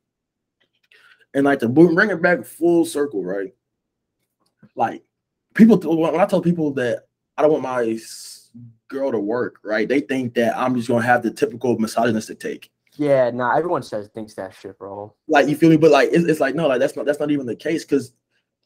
[1.34, 3.52] And like to bring it back full circle, right?
[4.76, 5.02] Like
[5.56, 7.98] people when I tell people that I don't want my
[8.88, 9.88] girl to work, right?
[9.88, 12.70] They think that I'm just gonna have the typical misogynistic take.
[12.96, 15.14] Yeah, nah, everyone says thinks that shit, bro.
[15.28, 17.30] Like you feel me, but like it's, it's like no, like that's not that's not
[17.30, 18.12] even the case because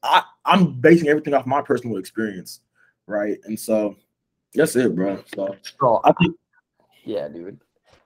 [0.02, 2.60] I I'm basing everything off my personal experience,
[3.06, 3.38] right?
[3.44, 3.96] And so
[4.54, 5.22] that's it, bro.
[5.34, 6.36] So, bro, I think,
[7.04, 7.60] yeah, dude.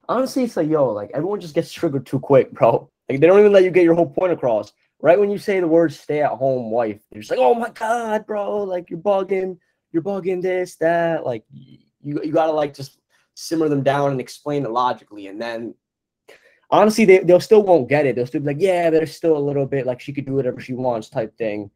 [0.09, 2.89] Honestly, it's like yo, like everyone just gets triggered too quick, bro.
[3.09, 4.73] Like they don't even let you get your whole point across
[5.05, 7.69] right when you say the word stay at home wife, you're just like, oh my
[7.69, 9.59] God, bro, like you're bugging,
[9.93, 11.27] you're bugging this, that.
[11.27, 12.99] Like you, you gotta like just
[13.35, 15.27] simmer them down and explain it logically.
[15.27, 15.75] And then
[16.71, 18.17] honestly, they, they'll still won't get it.
[18.17, 20.59] They'll still be like, yeah, there's still a little bit like she could do whatever
[20.59, 21.71] she wants type thing.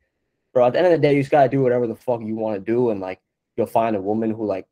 [0.55, 2.35] Bro, at the end of the day, you just gotta do whatever the fuck you
[2.35, 2.89] want to do.
[2.89, 3.21] And like
[3.59, 4.67] you'll find a woman who like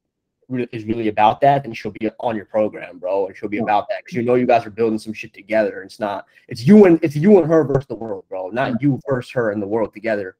[0.48, 3.88] is really about that, then she'll be on your program, bro, and she'll be about
[3.88, 5.82] that because you know you guys are building some shit together.
[5.82, 9.00] It's not it's you and it's you and her versus the world, bro, not you
[9.08, 10.36] versus her and the world together.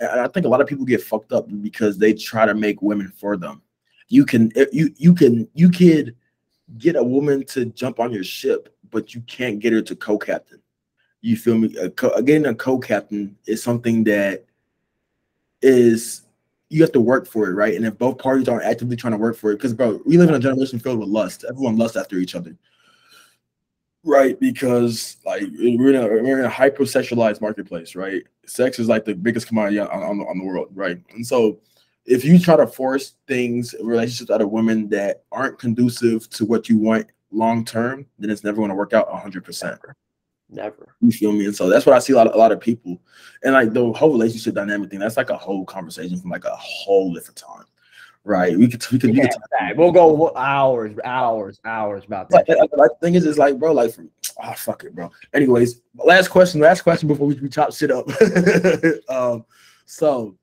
[0.00, 2.82] And I think a lot of people get fucked up because they try to make
[2.82, 3.62] women for them.
[4.08, 6.14] You can you you can you could
[6.78, 10.60] get a woman to jump on your ship, but you can't get her to co-captain.
[11.22, 11.74] You feel me?
[11.78, 14.44] A co- getting a co-captain is something that
[15.62, 16.22] is
[16.70, 17.74] you have to work for it, right?
[17.74, 20.28] And if both parties aren't actively trying to work for it, because bro, we live
[20.28, 21.44] in a generation filled with lust.
[21.48, 22.56] Everyone lusts after each other,
[24.02, 24.38] right?
[24.40, 28.22] Because like we're in a we're in a hyper sexualized marketplace, right?
[28.46, 30.98] Sex is like the biggest commodity on, on, on the world, right?
[31.10, 31.60] And so
[32.06, 36.68] if you try to force things, relationships out of women that aren't conducive to what
[36.68, 39.78] you want long term, then it's never going to work out 100%.
[40.54, 40.94] Never.
[41.00, 41.46] You feel me?
[41.46, 43.00] And so that's what I see a lot, of, a lot of people,
[43.42, 45.00] and like the whole relationship dynamic thing.
[45.00, 47.64] That's like a whole conversation from like a whole different time,
[48.22, 48.56] right?
[48.56, 49.28] We could we could, yeah, we
[49.68, 52.46] could we'll go hours, hours, hours about that.
[52.46, 54.10] But, the thing is, is like, bro, like, from,
[54.42, 55.10] oh fuck it, bro.
[55.32, 58.08] Anyways, last question, last question before we, we chop shit up.
[59.08, 59.44] um,
[59.86, 60.36] so,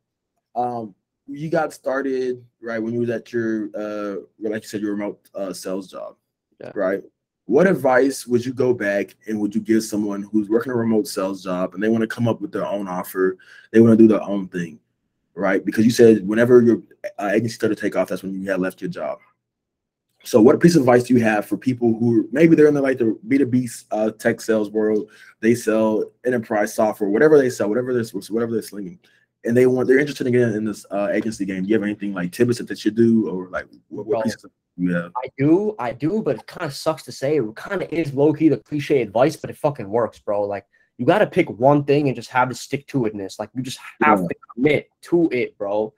[0.55, 0.93] um,
[1.27, 5.29] you got started right when you was at your uh, like you said, your remote
[5.33, 6.15] uh, sales job,
[6.59, 6.71] yeah.
[6.75, 7.01] right?
[7.45, 11.07] What advice would you go back and would you give someone who's working a remote
[11.07, 13.37] sales job and they want to come up with their own offer?
[13.71, 14.79] They want to do their own thing
[15.35, 15.63] right?
[15.65, 16.81] Because you said whenever your
[17.19, 19.19] uh, agency started to take off that's when you had left your job.
[20.23, 22.81] So what piece of advice do you have for people who maybe they're in the
[22.81, 27.91] like the b2b uh, tech sales world they sell enterprise software whatever they sell whatever
[27.91, 28.99] they're whatever they're slinging
[29.45, 31.63] and they want they're interested in getting in this uh, agency game.
[31.63, 34.51] Do you have anything like tidbits that should do or like what, what piece of
[34.77, 35.09] yeah.
[35.15, 37.37] I do, I do, but it kind of sucks to say.
[37.37, 40.43] It kind of is low key the cliche advice, but it fucking works, bro.
[40.43, 40.65] Like
[40.97, 43.39] you got to pick one thing and just have to stick to itness.
[43.39, 44.27] Like you just have yeah.
[44.27, 45.93] to commit to it, bro.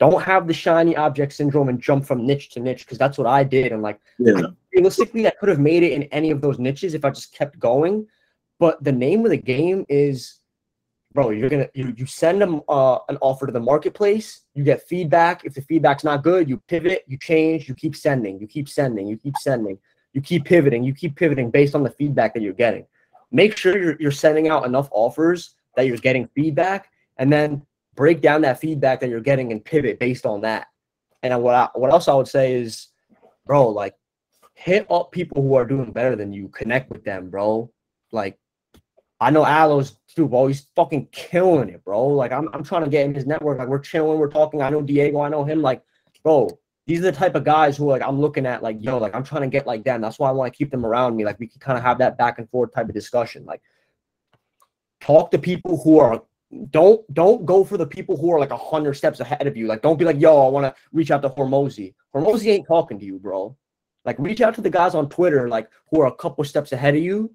[0.00, 3.26] Don't have the shiny object syndrome and jump from niche to niche because that's what
[3.26, 3.72] I did.
[3.72, 4.34] And like yeah.
[4.36, 7.32] I, realistically, I could have made it in any of those niches if I just
[7.32, 8.06] kept going.
[8.58, 10.40] But the name of the game is
[11.14, 14.82] bro, you're gonna you, you send them uh, an offer to the marketplace, you get
[14.82, 15.44] feedback.
[15.44, 19.06] If the feedback's not good, you pivot, you change, you keep sending, you keep sending,
[19.06, 19.78] you keep sending,
[20.12, 22.84] you keep pivoting, you keep pivoting based on the feedback that you're getting.
[23.30, 28.20] Make sure you're, you're sending out enough offers that you're getting feedback, and then break
[28.20, 30.66] down that feedback that you're getting and pivot based on that.
[31.22, 32.88] And what I, what else I would say is,
[33.46, 33.94] bro, like
[34.54, 37.70] hit up people who are doing better than you, connect with them, bro.
[38.12, 38.38] Like
[39.24, 40.48] I know Alo's too, bro.
[40.48, 42.08] He's fucking killing it, bro.
[42.08, 43.58] Like I'm, I'm trying to get in his network.
[43.58, 44.60] Like we're chilling, we're talking.
[44.60, 45.62] I know Diego, I know him.
[45.62, 45.82] Like,
[46.22, 46.50] bro,
[46.86, 48.62] these are the type of guys who like I'm looking at.
[48.62, 50.02] Like, yo, like I'm trying to get like them.
[50.02, 51.24] That's why I want to keep them around me.
[51.24, 53.46] Like we can kind of have that back and forth type of discussion.
[53.46, 53.62] Like,
[55.00, 56.22] talk to people who are
[56.68, 59.66] don't don't go for the people who are like a hundred steps ahead of you.
[59.66, 61.94] Like, don't be like, yo, I want to reach out to Hormozi.
[62.14, 63.56] Hormozi ain't talking to you, bro.
[64.04, 66.94] Like, reach out to the guys on Twitter, like who are a couple steps ahead
[66.94, 67.34] of you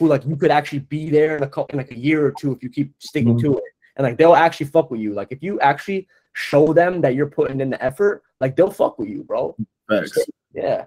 [0.00, 2.32] who like you could actually be there in a couple in like a year or
[2.32, 3.52] two if you keep sticking mm-hmm.
[3.52, 3.64] to it.
[3.96, 5.12] And like they'll actually fuck with you.
[5.12, 8.98] Like if you actually show them that you're putting in the effort, like they'll fuck
[8.98, 9.54] with you, bro.
[9.88, 10.18] Thanks.
[10.54, 10.86] Yeah.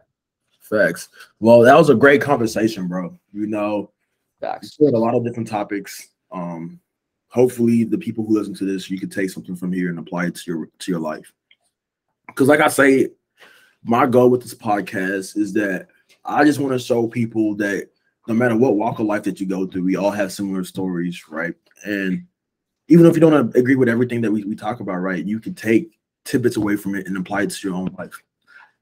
[0.61, 1.09] Facts.
[1.39, 3.15] Well, that was a great conversation, bro.
[3.31, 3.91] You know,
[4.41, 4.77] Facts.
[4.79, 6.09] we a lot of different topics.
[6.31, 6.79] Um,
[7.27, 10.27] hopefully, the people who listen to this, you can take something from here and apply
[10.27, 11.31] it to your to your life.
[12.27, 13.09] Because, like I say,
[13.83, 15.89] my goal with this podcast is that
[16.25, 17.89] I just want to show people that
[18.27, 21.27] no matter what walk of life that you go through, we all have similar stories,
[21.29, 21.55] right?
[21.85, 22.25] And
[22.87, 25.53] even if you don't agree with everything that we, we talk about, right, you can
[25.53, 28.21] take tidbits away from it and apply it to your own life.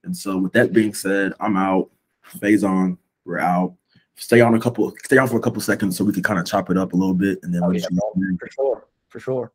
[0.03, 1.89] And so, with that being said, I'm out.
[2.37, 2.97] Faizan.
[3.25, 3.75] We're out.
[4.15, 4.91] Stay on a couple.
[5.03, 6.95] Stay on for a couple seconds so we can kind of chop it up a
[6.95, 7.87] little bit, and then Oh, we'll yeah.
[8.39, 8.87] For sure.
[9.09, 9.51] For sure.